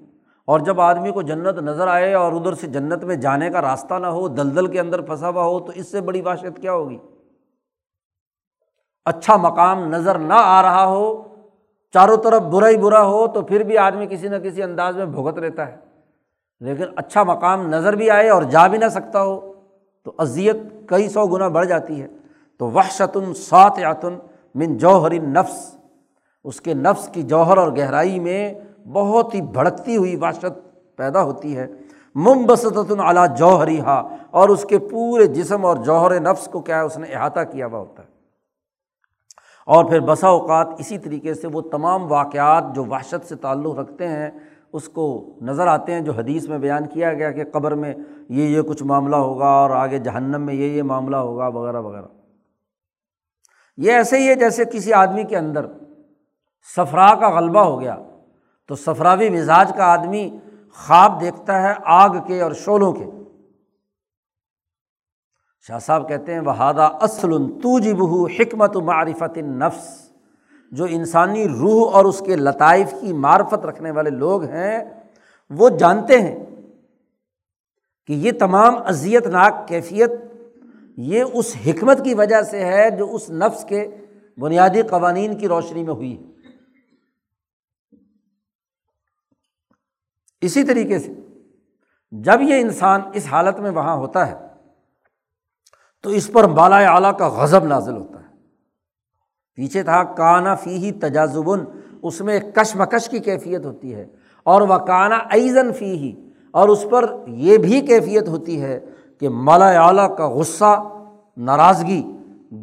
[0.47, 3.93] اور جب آدمی کو جنت نظر آئے اور ادھر سے جنت میں جانے کا راستہ
[3.93, 6.97] نہ ہو، دلدل کے اندر پھنسا ہوا ہو، تو اس سے بڑی باشت کیا ہوگی؟
[9.05, 11.23] اچھا مقام نظر نہ آ رہا ہو،
[11.93, 15.05] چاروں طرف برا ہی برا ہو، تو پھر بھی آدمی کسی نہ کسی انداز میں
[15.05, 15.75] بھگت رہتا ہے۔
[16.59, 19.53] لیکن اچھا مقام نظر بھی آئے اور جا بھی نہ سکتا ہو،
[20.03, 22.07] تو اذیت کئی سو گنا بڑھ جاتی ہے۔
[22.57, 24.17] تو وحشتن سات یاتن
[24.55, 25.77] من جوہر نفس
[26.43, 28.53] اس کے نفس کی جوہر اور گہرائی میں
[28.93, 30.45] بہت ہی بھڑکتی ہوئی وحشت
[30.97, 31.67] پیدا ہوتی ہے۔
[32.15, 36.81] ممبسط اعلیٰ جوہری ہا اور اس کے پورے جسم اور جوہر نفس کو کیا ہے؟
[36.81, 38.07] اس نے احاطہ کیا ہوا ہوتا ہے۔
[39.65, 44.07] اور پھر بسا اوقات اسی طریقے سے وہ تمام واقعات جو وحشت سے تعلق رکھتے
[44.07, 44.29] ہیں،
[44.73, 47.93] اس کو نظر آتے ہیں۔ جو حدیث میں بیان کیا گیا کہ قبر میں
[48.29, 52.05] یہ یہ کچھ معاملہ ہوگا اور آگے جہنم میں یہ یہ معاملہ ہوگا، وغیرہ وغیرہ۔
[53.77, 55.65] یہ ایسے ہی ہے جیسے کسی آدمی کے اندر
[56.77, 57.95] سفرا کا غلبہ ہو گیا۔
[58.67, 60.37] تو سفراوی مزاج کا آدمی
[60.73, 63.05] خواب دیکھتا ہے آگ کے اور شولوں کے۔
[65.67, 70.11] شاہ صاحب کہتے ہیں وہادہ اسل تو جی بہو حکمت معرفت نفس
[70.71, 74.83] جو انسانی روح اور اس کے لطائف کی معرفت رکھنے والے لوگ ہیں،
[75.49, 76.45] وہ جانتے ہیں
[78.07, 80.11] کہ یہ تمام اذیت ناک کیفیت،
[80.97, 83.87] یہ اس حکمت کی وجہ سے ہے جو اس نفس کے
[84.37, 86.36] بنیادی قوانین کی روشنی میں ہوئی ہے۔
[90.47, 91.13] اسی طریقے سے
[92.13, 94.35] جب یہ انسان اس حالت میں وہاں ہوتا ہے
[96.03, 98.25] تو اس پر بالا اعلیٰ کا غضب نازل ہوتا ہے۔
[99.57, 101.63] پیچھے تھا، کانا فی ہی تجازبن
[102.01, 104.05] اس میں ایک کشمکش کی کیفیت ہوتی ہے،
[104.45, 106.13] اور وہ کانا ایزن فی ہی
[106.53, 108.79] اور اس پر یہ بھی کیفیت ہوتی ہے
[109.21, 110.73] کہ مالا اعلیٰ کا غصہ،
[111.37, 112.01] ناراضگی،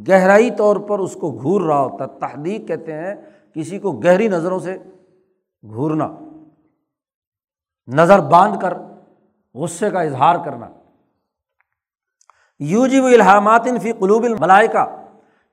[0.09, 3.15] گہرائی طور پر اس کو گھور رہا ہوتا ہے۔ تحدیق کہتے ہیں،
[3.57, 4.77] کسی کو گہری نظروں سے
[5.63, 6.09] گھورنا۔
[7.87, 8.75] نظر باندھ کر،
[9.55, 10.69] غصے کا اظہار کرنا۔
[12.59, 15.07] یو جی و الحامات فی قلوب الملائکہ۔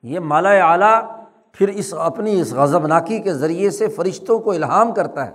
[0.03, 1.01] یہ مالا اعلیٰ
[1.51, 5.32] پھر اس اپنی اس غضب ناکی کے ذریعے سے فرشتوں کو الہام کرتا ہے۔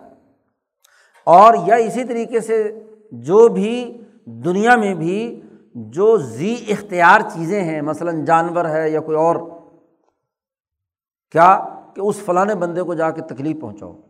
[1.26, 2.82] اور یا اسی طریقے سے
[3.12, 5.42] جو بھی دنیا میں بھی
[5.74, 9.36] جو زی اختیار چیزیں ہیں، مثلاً جانور ہے یا کوئی اور،
[11.30, 14.00] کیا کہ اس فلاں بندے کو جا کے تکلیف پہنچاؤ۔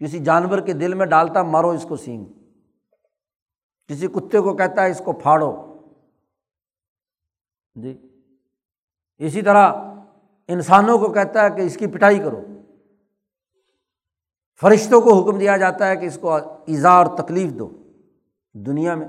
[0.00, 2.24] کسی جانور کے دل میں ڈالتا مارو اس کو سینگ۔
[3.88, 5.78] کسی کتے کو کہتا ہے اس کو پھاڑو۔
[7.74, 7.98] جی۔
[9.18, 9.72] اسی طرح
[10.48, 12.40] انسانوں کو کہتا ہے کہ اس کی پٹائی کرو۔
[14.60, 16.34] فرشتوں کو حکم دیا جاتا ہے کہ اس کو
[16.66, 17.70] ایزا اور تکلیف دو۔
[18.54, 19.08] دنیا میں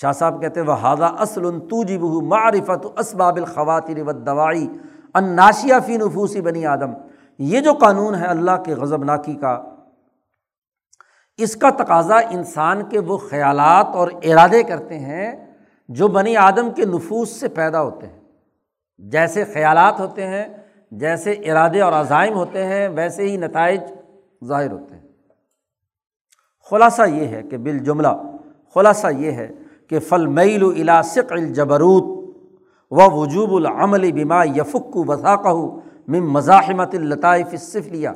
[0.00, 4.68] شاہ صاحب کہتے ہیں وہ ہادہ اصل تو جی بہو معرفت اسباب الخواتر و دوائی
[5.14, 6.90] ان ناشیہ فی نفوسی بنی آدم۔
[7.38, 9.73] یہ جو قانون ہے اللہ کے غضب ناکی کا
[11.36, 15.52] اس کا تقاضا انسان کے وہ خیالات اور ارادے کرتے ہیں
[15.88, 18.20] جو بنی آدم کے نفوس سے پیدا ہوتے ہیں۔
[18.98, 20.44] جیسے خیالات ہوتے ہیں،
[20.90, 23.80] جیسے ارادے اور عزائم ہوتے ہیں، ویسے ہی نتائج
[24.44, 25.02] ظاہر ہوتے ہیں۔
[26.70, 28.08] خلاصہ یہ ہے کہ بال جملہ
[28.74, 29.50] خلاصہ یہ ہے
[29.88, 32.24] کہ فل میل و الاسق الجبروت
[32.90, 38.08] و وجوب العمل بما یفق وساقہ مم مزاحمت الطائف صفلیہ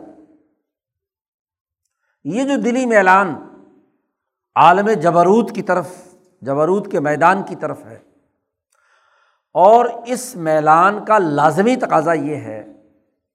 [2.24, 3.34] یہ جو دلی میلان
[4.56, 5.90] عالم جبروت کی طرف،
[6.42, 7.98] جبروت کے میدان کی طرف ہے،
[9.54, 12.62] اور اس میلان کا لازمی تقاضا یہ ہے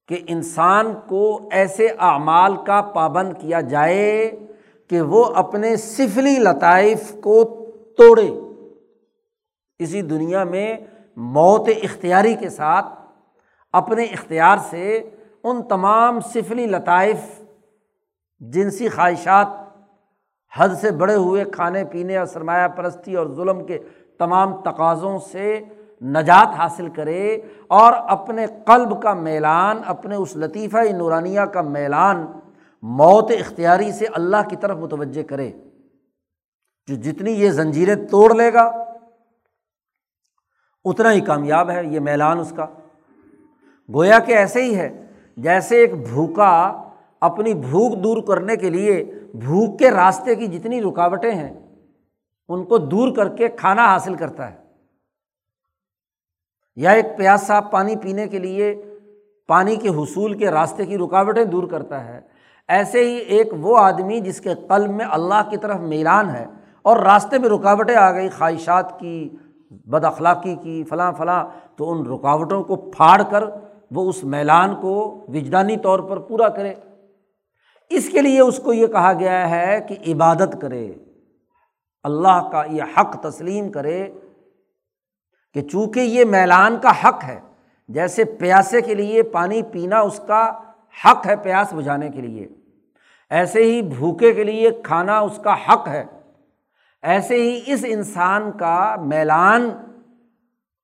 [0.09, 4.31] کہ انسان کو ایسے اعمال کا پابند کیا جائے
[4.89, 7.43] کہ وہ اپنے سفلی لطائف کو
[7.97, 8.29] توڑے۔
[9.79, 10.75] اسی دنیا میں
[11.17, 12.85] موت اختیاری کے ساتھ
[13.73, 14.97] اپنے اختیار سے
[15.43, 17.17] ان تمام سفلی لطائف
[18.51, 19.47] جنسی خواہشات
[20.57, 23.79] حد سے بڑے ہوئے کھانے پینے اور سرمایہ پرستی اور ظلم کے
[24.19, 25.59] تمام تقاضوں سے
[26.01, 27.35] نجات حاصل کرے
[27.67, 32.25] اور اپنے قلب کا میلان، اپنے اس لطیفہ نورانیہ کا میلان
[32.83, 35.51] موت اختیاری سے اللہ کی طرف متوجہ کرے،
[36.87, 38.63] جو جتنی یہ زنجیریں توڑ لے گا،
[40.85, 42.65] اتنا ہی کامیاب ہے یہ میلان اس کا۔
[43.89, 45.05] گویا کہ ایسے ہی ہے،
[45.37, 46.82] جیسے ایک بھوکا
[47.23, 51.77] اپنی بھوک دور کرنے کے لیے، بھوک کے راستے کی جتنی رکاوٹیں ہیں،
[52.49, 54.57] ان کو دور کر کے کھانا حاصل کرتا ہے۔
[56.75, 58.81] یا ایک پیاسا پانی پینے کے لیے
[59.47, 62.21] پانی کے حصول کے راستے کی رکاوٹیں دور کرتا ہے۔
[62.67, 66.45] ایسے ہی ایک وہ آدمی جس کے قلب میں اللہ کی طرف میلان ہے
[66.81, 69.29] اور راستے میں رکاوٹیں آ گئی، خواہشات کی،
[69.71, 71.45] بد اخلاقی کی، فلاں فلاں،
[71.75, 73.43] تو ان رکاوٹوں کو پھاڑ کر
[73.91, 76.73] وہ اس میلان کو وجدانی طور پر پورا کرے۔
[77.93, 80.93] اس کے لیے اس کو یہ کہا گیا ہے کہ عبادت کرے،
[82.05, 84.11] اللہ کا یہ حق تسلیم کرے
[85.55, 87.39] کہ چونکہ یہ میلان کا حق ہے،
[87.89, 90.41] جیسے پیاسے کے لیے پانی پینا اس کا
[91.05, 92.47] حق ہے پیاس بجھانے کے لیے،
[93.31, 96.03] ایسے ہی بھوکے کے لیے کھانا اس کا حق ہے،
[97.03, 99.69] ایسے ہی اس انسان کا میلان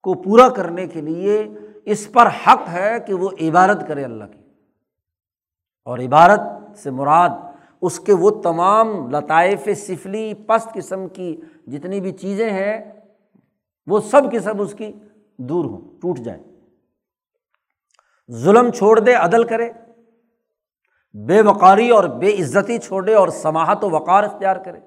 [0.04, 1.48] کو پورا کرنے کے لیے
[1.86, 4.38] اس پر حق ہے کہ وہ عبادت کرے اللہ کی۔
[5.88, 6.40] اور عبادت
[6.80, 7.30] سے مراد
[7.82, 12.92] اس کے وہ تمام لطائف سفلی پست قسم کی جتنی بھی چیزیں ہیں،
[13.88, 14.94] وہ سب کے سب اس کی
[15.38, 16.44] دور ہوں، ٹوٹ جائیں۔
[18.32, 19.72] ظلم چھوڑ دے، عدل کرے۔
[21.14, 24.80] بے وقاری اور بے عزتی چھوڑے اور سماہت و وقار اختیار کرے۔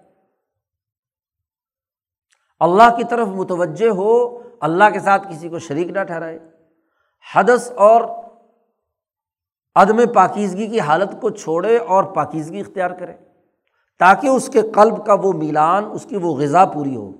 [2.61, 6.39] اللہ کی طرف متوجہ ہو، اللہ کے ساتھ کسی کو شریک نہ ٹھہرائے۔
[7.35, 8.22] حدث اور
[9.75, 13.13] عدم پاکیزگی کی حالت کو چھوڑے اور پاکیزگی اختیار کرے،
[13.99, 17.13] تاکہ اس کے قلب کا وہ میلان، اس کی وہ غذا پوری ہو۔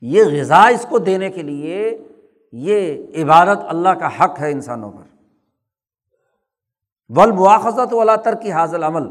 [0.00, 1.98] یہ غذا اس کو دینے کے لیے،
[2.52, 5.02] یہ عبادت اللہ کا حق ہے انسانوں پر۔
[7.08, 9.02] ول مواخذہ تو اللہ تر کی حاضل عمل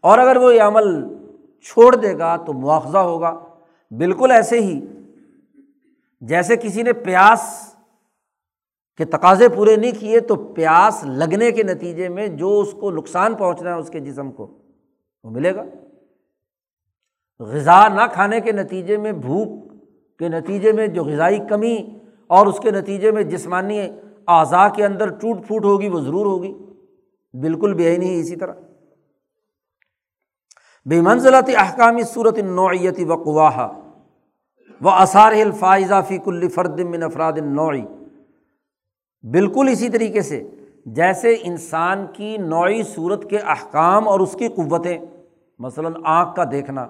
[0.00, 1.14] اور اگر وہ یہ عمل
[1.62, 3.38] چھوڑ دے گا تو مواخذہ ہوگا۔
[3.90, 4.86] بالکل ایسے ہی،
[6.20, 7.69] جیسے کسی نے پیاس
[9.00, 13.34] کے تقاضے پورے نہیں کیے تو پیاس لگنے کے نتیجے میں جو اس کو نقصان
[13.34, 14.58] پہنچنا ہے اس کے جسم کو،
[15.24, 15.64] وہ ملے گا۔
[17.38, 19.48] غذا نہ کھانے کے نتیجے میں، بھوک
[20.18, 23.80] کے نتیجے میں جو غذائی کمی اور اس کے نتیجے میں جسمانی
[24.26, 26.54] اعضاء کے اندر ٹوٹ پھوٹ ہوگی، وہ ضرور ہوگی۔
[27.40, 28.52] بالکل بے نہیں اسی طرح۔
[30.88, 33.80] بے منزلت احکامی صورت نوعیتی و قواہا
[34.82, 37.82] و اثار الفائزہ فی کل فرد من افراد نوعی
[39.24, 40.42] بالکل اسی طریقے سے
[40.86, 44.98] جیسے انسان کی نوعی صورت کے احکام اور اس کی قوتیں،
[45.58, 46.86] مثلاً آنکھ کا دیکھنا،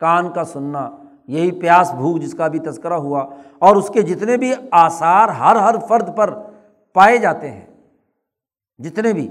[0.00, 0.88] کان کا سننا،
[1.26, 3.26] یہی پیاس بھوک جس کا بھی تذکرہ ہوا،
[3.58, 6.34] اور اس کے جتنے بھی آثار ہر ہر فرد پر
[6.96, 7.66] پائے جاتے ہیں،
[8.78, 9.28] جتنے بھی۔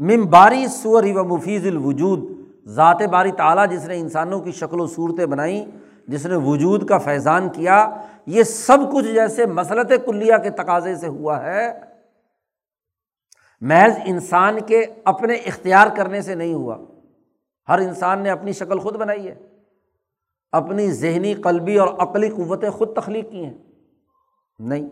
[0.00, 2.24] ممباری سور و مفیظ الوجود،
[2.66, 5.64] ذات باری تعلیٰ جس نے انسانوں کی شکل و صورتیں بنائیں،
[6.08, 7.88] جس نے وجود کا فیضان کیا
[8.26, 11.80] یہ سب کچھ جیسے مسلط کلیہ کے تقاضے سے ہوا ہے،
[13.60, 16.78] محض انسان کے اپنے اختیار کرنے سے نہیں ہوا۔
[17.68, 19.34] ہر انسان نے اپنی شکل خود بنائی ہے،
[20.52, 23.54] اپنی ذہنی قلبی اور عقلی قوتیں خود تخلیق کی ہیں۔
[24.58, 24.88] نہیں۔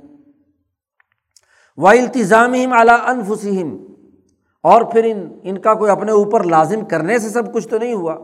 [1.77, 3.87] و التظام اعلیٰ انفسم
[4.63, 7.95] اور پھر ان ان کا کوئی اپنے اوپر لازم کرنے سے سب کچھ تو نہیں
[7.95, 8.19] ہوا۔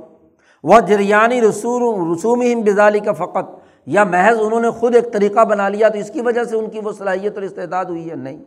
[0.63, 5.69] وہ جریانی رسول رسومی بزالی کا فقط۔ یا محض انہوں نے خود ایک طریقہ بنا
[5.69, 8.45] لیا تو اس کی وجہ سے ان کی وہ صلاحیت اور استعداد ہوئی ہے؟ نہیں۔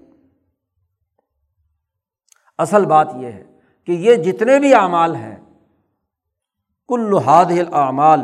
[2.58, 3.44] اصل بات یہ ہے
[3.86, 5.36] کہ یہ جتنے بھی اعمال ہیں،
[6.88, 8.20] کل حاد اعمال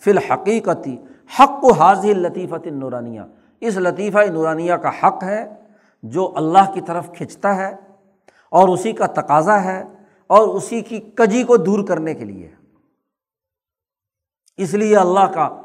[0.00, 0.96] فی الحقیقتی
[1.40, 3.20] حق و حاضر لطیفت نورانیہ
[3.60, 5.54] اس لطیفہ نورانیہ کا حق ہے
[6.02, 7.76] جو اللہ کی طرف کھنچتا ہے
[8.50, 9.84] اور اسی کا تقاضا ہے
[10.26, 12.50] اور اسی کی کجی کو دور کرنے کے لیے۔
[14.56, 15.62] اس لیے اللہ کا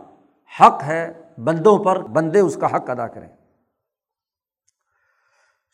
[0.59, 3.27] حق ہے بندوں پر، بندے اس کا حق ادا کریں۔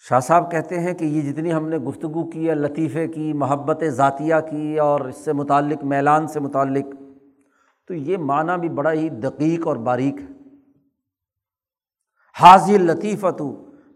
[0.10, 3.84] شاہ صاحب کہتے ہیں کہ یہ جتنی ہم نے گفتگو کی ہے لطیفے کی محبت
[3.84, 6.86] ذاتیہ کی اور اس سے متعلق، میلان سے متعلق،
[7.88, 10.26] تو یہ معنی بھی بڑا ہی دقیق اور باریک ہے۔
[12.42, 13.42] حاضر لطیفت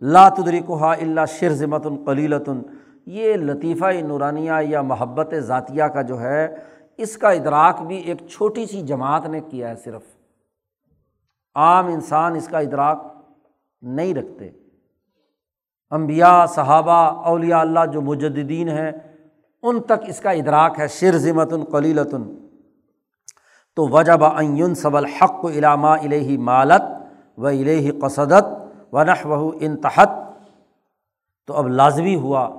[0.02, 2.62] لاتدری کوہا اللہ شرزمت القلیلتن
[3.06, 6.56] یہ لطیفہ نورانیہ یا محبت ذاتیہ کا جو ہے،
[6.98, 10.11] اس کا ادراک بھی ایک چھوٹی سی جماعت نے کیا ہے صرف۔
[11.56, 13.04] عام انسان اس کا ادراک
[13.82, 14.50] نہیں رکھتے۔
[15.90, 18.92] امبیا صحابہ، اولیاء اللہ جو مجدین ہیں،
[19.64, 22.24] ان تک اس کا ادراک ہے شر ذمت القلیلتن
[23.76, 26.82] تو وجب عین صب الحق علامہ الہی مالت
[27.38, 28.46] و الہی قصدت
[28.94, 30.10] و نحو انتحت
[31.48, 32.50] تو اب لازمی ہوا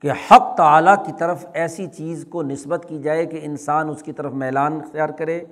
[0.00, 4.12] کہ حق تعلیٰ کی طرف ایسی چیز کو نسبت کی جائے کہ انسان اس کی
[4.12, 5.44] طرف میلان اختیار کرے،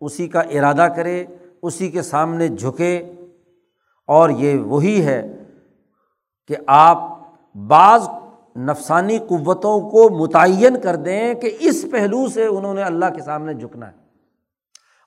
[0.00, 1.24] اسی کا ارادہ کرے
[1.62, 3.12] اسی کے سامنے جھکے
[4.06, 5.42] اور یہ وہی ہے
[6.46, 6.98] کہ آپ
[7.54, 8.08] بعض
[8.56, 13.54] نفسانی قوتوں کو متعین کر دیں کہ اس پہلو سے انہوں نے اللہ کے سامنے
[13.54, 13.96] جھکنا ہے۔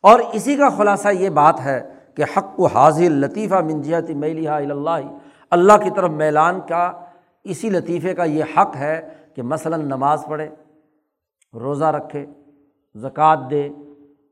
[0.02, 4.90] اور اسی کا خلاصہ یہ بات ہے کہ حق و حاضر لطیفہ منجیت میلی اللہ
[5.52, 6.92] اللہ کی طرف میلان کا
[7.44, 10.50] اسی لطیفے کا یہ حق ہے کہ مثلاً نماز پڑھے،
[11.54, 12.26] روزہ رکھے،
[12.96, 13.70] زکوٰۃ دے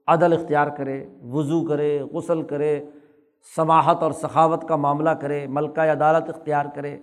[0.07, 2.85] عدل اختیار کرے، وضو کرے، غسل کرے،
[3.55, 6.97] سماحت اور سخاوت کا معاملہ کرے، ملکہ عدالت اختیار کرے،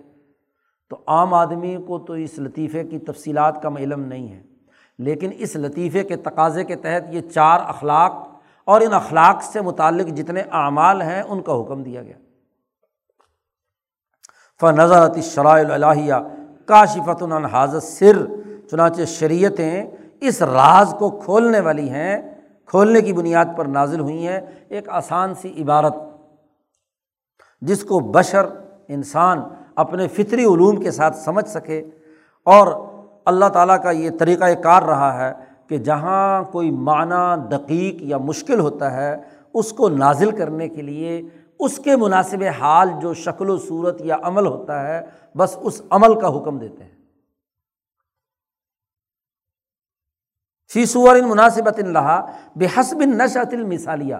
[0.89, 4.43] تو عام آدمی کو تو اس لطیفے کی تفصیلات کا علم نہیں ہے۔
[4.99, 8.27] لیکن اس لطیفے کے تقاضے کے تحت یہ چار اخلاق
[8.65, 12.15] اور ان اخلاق سے متعلق جتنے اعمال ہیں، ان کا حکم دیا گیا۔
[14.59, 16.13] فنظرت شرائع الہیہ
[16.65, 18.25] کاشفت حاضر سر
[18.71, 19.85] چنانچہ شریعتیں
[20.21, 22.30] اس راز کو کھولنے والی ہیں
[22.71, 25.95] کھولنے کی بنیاد پر نازل ہوئی ہیں، ایک آسان سی عبارت
[27.61, 28.45] جس کو بشر،
[28.87, 29.41] انسان
[29.75, 31.79] اپنے فطری علوم کے ساتھ سمجھ سکے
[32.45, 32.67] اور
[33.25, 35.33] اللہ تعالیٰ کا یہ طریقۂ کار رہا ہے
[35.67, 39.17] کہ جہاں کوئی معنی دقیق یا مشکل ہوتا ہے،
[39.53, 41.21] اس کو نازل کرنے کے لیے
[41.59, 45.01] اس کے مناسب حال، جو شکل و صورت یا عمل ہوتا ہے،
[45.35, 47.00] بس اس عمل کا حکم دیتے ہیں۔
[50.73, 54.15] فی سور ان مناسبت اللہ بے حسب نشت المثالیہ۔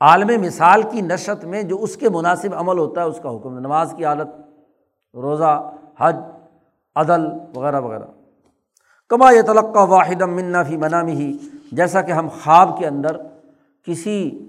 [0.00, 3.58] عالم مثال کی نشت میں جو اس کے مناسب عمل ہوتا ہے اس کا حکم،
[3.58, 4.28] نماز کی حالت،
[5.14, 6.16] روزہ، حج،
[6.94, 7.26] عدل
[7.56, 8.04] وغیرہ وغیرہ۔
[9.08, 11.38] کما یہ تلقہ واحد منا فی منامی ہی
[11.72, 13.16] جیسا کہ ہم خواب کے اندر
[13.82, 14.46] کسی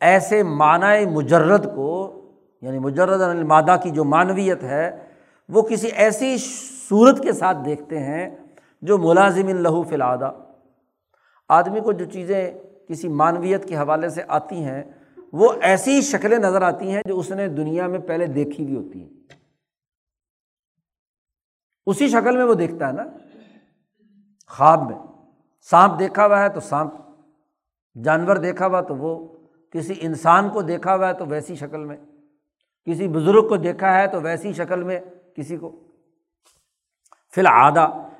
[0.00, 2.20] ایسے معنی مجرد کو
[2.62, 4.98] یعنی مجرد المادہ کی جو معنویت ہے،
[5.48, 6.36] وہ کسی ایسی
[6.88, 8.30] صورت کے ساتھ دیکھتے ہیں
[8.82, 10.32] جو ملازم لہو فی العادہ۔
[11.48, 12.52] آدمی کو جو چیزیں
[12.88, 14.82] کسی معنویت کے حوالے سے آتی ہیں،
[15.32, 19.02] وہ ایسی شکلیں نظر آتی ہیں جو اس نے دنیا میں پہلے دیکھی بھی ہوتی
[19.02, 19.10] ہیں۔
[21.86, 23.04] اسی شکل میں وہ دیکھتا ہے نا۔
[24.48, 24.98] خواب میں۔
[25.60, 26.92] سانپ دیکھا ہوا ہے تو سانپ،
[28.04, 29.28] جانور دیکھا ہوا تو وہ،
[29.70, 31.96] کسی انسان کو دیکھا ہوا ہے تو ویسی شکل میں۔
[32.84, 35.00] کسی بزرگ کو دیکھا ہے تو ویسی شکل میں
[35.36, 35.80] کسی کو۔
[37.34, 37.78] فی الحال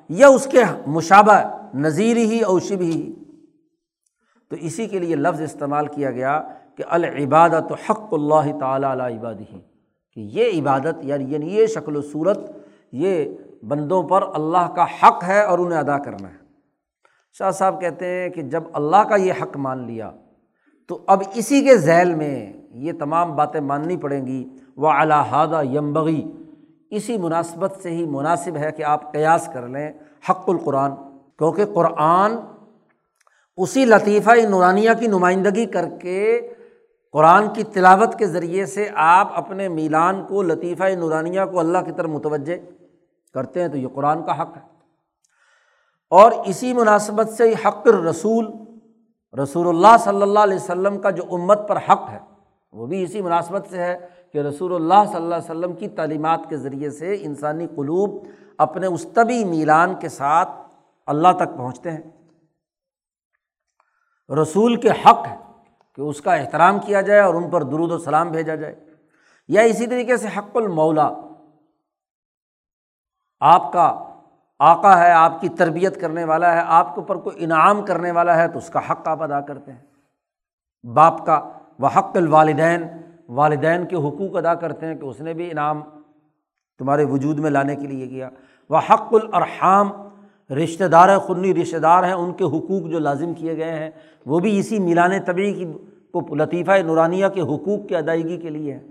[0.09, 1.41] یا اس کے مشابہ
[1.73, 3.13] نظیر ہی اوشب ہی۔
[4.49, 6.41] تو اسی کے لیے لفظ استعمال کیا گیا
[6.75, 9.59] کہ العبادت حق اللہ تعالیٰ علیہ عباد ہی
[10.15, 12.37] کہ یہ عبادت یعنی یعنی یہ شکل و صورت،
[12.91, 13.25] یہ
[13.63, 16.37] بندوں پر اللہ کا حق ہے اور انہیں ادا کرنا ہے۔
[17.37, 20.11] شاہ صاحب کہتے ہیں کہ جب اللہ کا یہ حق مان لیا،
[20.87, 26.23] تو اب اسی کے ذیل میں یہ تمام باتیں ماننی پڑیں گی۔ وہ الحادہ یمبغی
[26.91, 29.91] اسی مناسبت سے ہی مناسب ہے کہ آپ قیاس کر لیں
[30.29, 30.91] حق القرآن،
[31.37, 32.35] کیونکہ قرآن
[33.57, 36.53] اسی لطیفہ نورانیہ کی نمائندگی کر کے
[37.11, 41.91] قرآن کی تلاوت کے ذریعے سے آپ اپنے میلان کو، لطیفہ نورانیہ کو اللہ کی
[41.91, 42.55] طرف متوجہ
[43.33, 44.61] کرتے ہیں، تو یہ قرآن کا حق ہے۔
[46.09, 48.47] اور اسی مناسبت سے حق الرسول،
[49.43, 52.19] رسول اللہ صلی اللہ علیہ وسلم کا جو امت پر حق ہے،
[52.73, 56.39] وہ بھی اسی مناسبت سے ہے۔ کہ رسول اللہ صلی اللہ علیہ وسلم کی تعلیمات
[56.49, 58.27] کے ذریعے سے انسانی قلوب
[58.57, 60.49] اپنے اس طبی میلان کے ساتھ
[61.05, 62.01] اللہ تک پہنچتے ہیں۔
[64.41, 65.35] رسول کے حق ہے
[65.95, 68.85] کہ اس کا احترام کیا جائے اور ان پر درود و سلام بھیجا جائے۔
[69.47, 71.11] یا اسی طریقے سے حق المولا،
[73.39, 74.13] آپ کا
[74.59, 78.37] آقا ہے، آپ کی تربیت کرنے والا ہے، آپ کے اوپر کوئی انعام کرنے والا
[78.37, 79.85] ہے تو اس کا حق آپ ادا کرتے ہیں۔
[80.93, 82.83] باپ کا، وہ حق الوالدین
[83.29, 85.81] والدین کے حقوق ادا کرتے ہیں کہ اس نے بھی انعام
[86.79, 88.29] تمہارے وجود میں لانے کے لیے کیا۔
[88.69, 89.91] وہ حق الرحام
[90.53, 93.91] رشتہ دار خنی رشتہ دار ہیں، ان کے حقوق جو لازم کیے گئے ہیں،
[94.25, 95.65] وہ بھی اسی میلان طبی کی
[96.13, 98.83] کو لطیفہ نورانیہ کے حقوق کی ادائیگی کے لیے ہے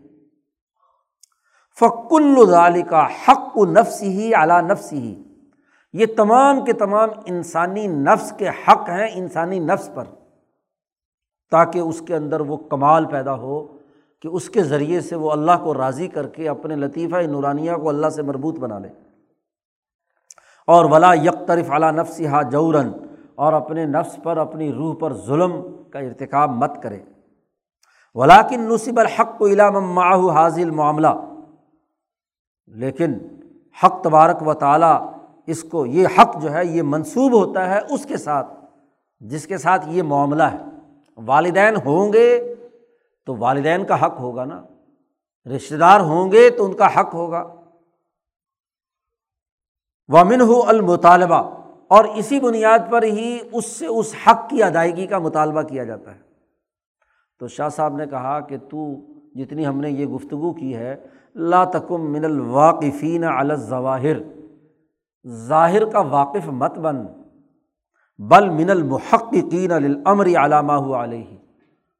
[1.80, 5.22] فق الظال کا حق و نفس ہی اعلیٰ نفس ہی
[5.92, 10.04] یہ تمام کے تمام انسانی نفس کے حق ہیں انسانی نفس پر،
[11.50, 13.73] تاکہ اس کے اندر وہ کمال پیدا ہو۔
[14.24, 17.88] کہ اس کے ذریعے سے وہ اللہ کو راضی کر کے اپنے لطیفہ نورانیہ کو
[17.88, 18.88] اللہ سے مربوط بنا لے۔
[20.66, 22.90] اور ولا یک طرف اعلیٰ نفس ہا جورن
[23.34, 27.00] اور اپنے نفس پر، اپنی روح پر ظلم کا ارتکاب مت کرے۔
[28.14, 31.08] ولاکن نصب الحق کو علام ماہ حاضل معاملہ
[32.66, 33.14] لیکن
[33.84, 35.12] حق تبارک و تعالیٰ
[35.46, 38.46] اس کو، یہ حق جو ہے، یہ منسوب ہوتا ہے اس کے ساتھ،
[39.20, 40.58] جس کے ساتھ یہ معاملہ ہے۔
[41.16, 42.54] والدین ہوں گے
[43.26, 44.62] تو والدین کا حق ہوگا نا؟
[45.56, 47.42] رشتے دار ہوں گے تو ان کا حق ہوگا۔
[50.08, 51.42] ومن ہو المطالبہ،
[51.88, 56.14] اور اسی بنیاد پر ہی اس سے اس حق کی ادائیگی کا مطالبہ کیا جاتا
[56.14, 56.20] ہے۔
[57.38, 58.94] تو شاہ صاحب نے کہا کہ تو
[59.34, 60.96] جتنی ہم نے یہ گفتگو کی ہے،
[61.34, 64.16] لا تکم من الواقفین الظواہر،
[65.26, 67.06] ظاہر کا واقف مت بن،
[68.18, 71.36] بل من المحققین الامر علامہ علیہ۔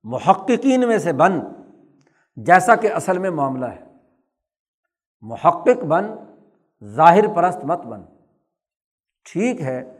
[0.05, 1.41] محققین میں سے بن،
[2.37, 3.85] جیسا کہ اصل میں معاملہ ہے۔
[5.21, 6.07] محقق بن،
[6.85, 8.03] ظاہر پرست مت بن۔
[9.33, 9.99] ٹھیک ہے،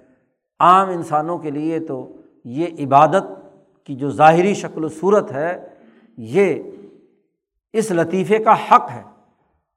[0.61, 2.13] عام انسانوں کے لیے تو
[2.45, 3.23] یہ عبادت
[3.85, 5.69] کی جو ظاہری شکل و صورت ہے،
[6.17, 6.63] یہ
[7.73, 9.03] اس لطیفے کا حق ہے۔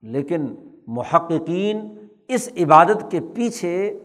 [0.01, 0.55] لیکن
[0.87, 3.99] محققین اس عبادت کے پیچھے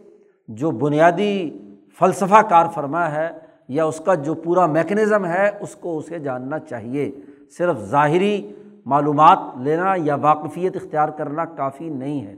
[0.47, 1.57] جو بنیادی
[1.99, 3.29] فلسفہ کار فرما ہے
[3.67, 7.11] یا اس کا جو پورا میکنزم ہے، اس کو اسے جاننا چاہیے۔
[7.57, 8.53] صرف ظاہری
[8.85, 12.35] معلومات لینا یا واقفیت اختیار کرنا کافی نہیں ہے۔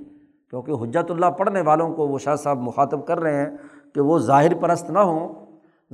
[0.50, 3.58] کیونکہ حجت اللہ پڑھنے والوں کو وہ شاہ صاحب مخاطب کر رہے ہیں
[3.94, 5.34] کہ وہ ظاہر پرست نہ ہوں،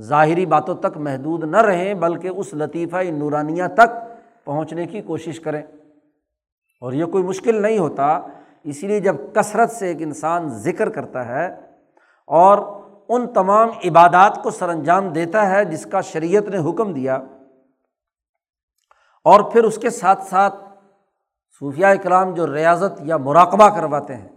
[0.00, 4.14] ظاہری باتوں تک محدود نہ رہیں، بلکہ اس لطیفہ نورانیہ تک
[4.44, 5.62] پہنچنے کی کوشش کریں۔
[6.80, 8.20] اور یہ کوئی مشکل نہیں ہوتا،
[8.64, 11.56] اسی لیے جب کثرت سے ایک انسان ذکر کرتا ہے
[12.26, 12.81] اور
[13.12, 17.16] ان تمام عبادات کو سر انجام دیتا ہے جس کا شریعت نے حکم دیا۔
[19.24, 20.54] اور پھر اس کے ساتھ ساتھ
[21.60, 24.28] صوفیہ اکرام جو ریاضت یا مراقبہ کرواتے ہیں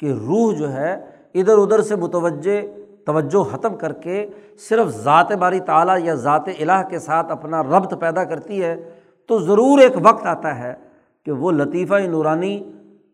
[0.00, 0.94] کہ روح جو ہے
[1.34, 2.60] ادھر ادھر سے متوجہ،
[3.06, 4.30] توجہ ختم کر کے
[4.68, 8.90] صرف ذات باری تعالیٰ یا ذات الہ کے ساتھ اپنا ربط پیدا کرتی ہے،
[9.26, 10.74] تو ضرور ایک وقت آتا ہے
[11.24, 12.72] کہ وہ لطیفہ نورانی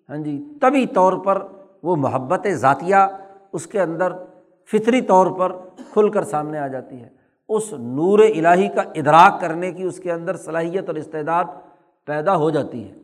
[0.09, 1.47] ہاں جی طبی طور پر
[1.83, 2.97] وہ محبت ذاتیہ
[3.53, 4.13] اس کے اندر
[4.71, 5.53] فطری طور پر
[5.93, 7.09] کھل کر سامنے آ جاتی ہے۔
[7.49, 11.45] اس نور الہی کا ادراک کرنے کی اس کے اندر صلاحیت اور استعداد
[12.07, 12.95] پیدا ہو جاتی ہے۔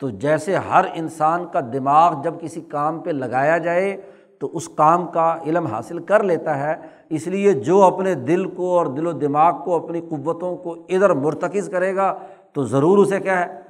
[0.00, 3.96] تو جیسے ہر انسان کا دماغ جب کسی کام پہ لگایا جائے،
[4.38, 6.74] تو اس کام کا علم حاصل کر لیتا ہے۔
[7.10, 11.10] اس لیے جو اپنے دل کو اور دل و دماغ کو، اپنی قوتوں کو ادھر
[11.10, 12.18] مرتکز کرے گا،
[12.52, 13.60] تو ضرور اسے کیا ہے،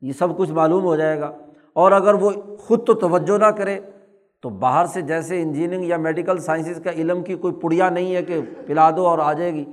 [0.00, 1.32] یہ سب کچھ معلوم ہو جائے گا۔
[1.72, 3.80] اور اگر وہ خود تو توجہ نہ کرے
[4.42, 8.22] تو باہر سے جیسے انجینئرنگ یا میڈیکل سائنسز کا علم کی کوئی پڑیا نہیں ہے
[8.22, 9.64] کہ پلا دو اور آ جائے گی،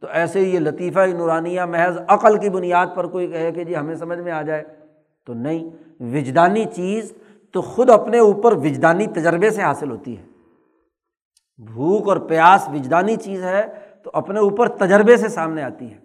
[0.00, 3.76] تو ایسے ہی یہ لطیفہ نورانیہ محض عقل کی بنیاد پر کوئی کہے کہ جی
[3.76, 4.64] ہمیں سمجھ میں آ جائے،
[5.26, 7.12] تو نہیں، وجدانی چیز
[7.52, 10.22] تو خود اپنے اوپر وجدانی تجربے سے حاصل ہوتی ہے۔
[11.58, 13.62] بھوک اور پیاس وجدانی چیز ہے
[14.02, 15.98] تو اپنے اوپر تجربے سے سامنے آتی ہے۔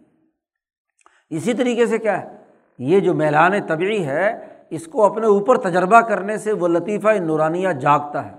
[1.30, 2.38] اسی طریقے سے کیا ہے؟
[2.78, 7.70] یہ جو میلان طبعی ہے اس کو اپنے اوپر تجربہ کرنے سے وہ لطیفہ نورانیہ
[7.70, 8.32] جاگتا ہے۔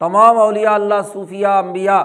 [0.00, 2.04] تمام اولیاء اللہ صوفیہ امبیا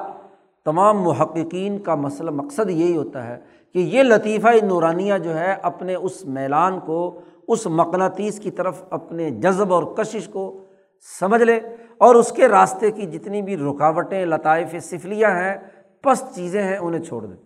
[0.66, 3.38] تمام محققین کا مسئلہ، مقصد یہی ہوتا ہے
[3.74, 9.30] کہ یہ لطیفہ نورانیہ جو ہے اپنے اس میلان کو، اس مقناطیس کی طرف اپنے
[9.30, 10.62] جذب اور کشش کو
[11.20, 11.60] سمجھ لے
[11.98, 15.56] اور اس کے راستے کی جتنی بھی رکاوٹیں، لطائف صفلیاں ہیں،
[16.02, 17.38] پست چیزیں ہیں، انہیں چھوڑ دیں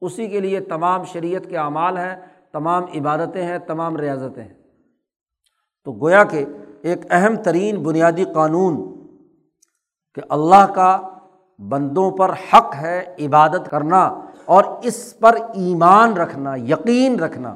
[0.00, 2.16] اسی کے لیے تمام شریعت کے اعمال ہیں،
[2.52, 4.57] تمام عبادتیں ہیں، تمام ریاضتیں ہیں۔
[5.88, 6.44] تو گویا کہ
[6.82, 9.06] ایک اہم ترین بنیادی قانون
[10.14, 11.00] کہ اللہ کا
[11.58, 17.54] بندوں پر حق ہے عبادت کرنا اور اس پر ایمان رکھنا، یقین رکھنا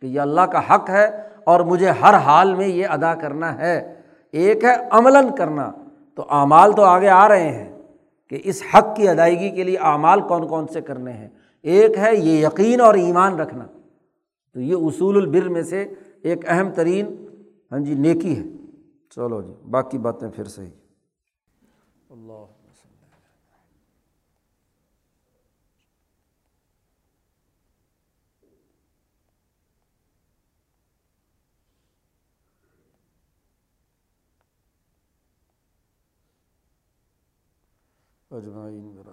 [0.00, 3.94] کہ یہ اللہ کا حق ہے اور مجھے ہر حال میں یہ ادا کرنا ہے۔
[4.32, 5.70] ایک ہے عملاً کرنا۔
[6.14, 7.82] تو اعمال تو آگے آ رہے ہیں
[8.30, 11.28] کہ اس حق کی ادائیگی کے لیے اعمال کون کون سے کرنے ہیں۔
[11.62, 13.64] ایک ہے یہ یقین اور ایمان رکھنا۔
[14.54, 15.86] تو یہ اصول البر میں سے
[16.22, 17.27] ایک اہم ترین
[17.72, 18.42] ہاں جی نیکی ہے۔
[19.12, 20.74] چلو جی باقی باتیں پھر صحیح۔
[22.10, 22.44] اللہ
[38.30, 39.07] اجمعین برحمۃ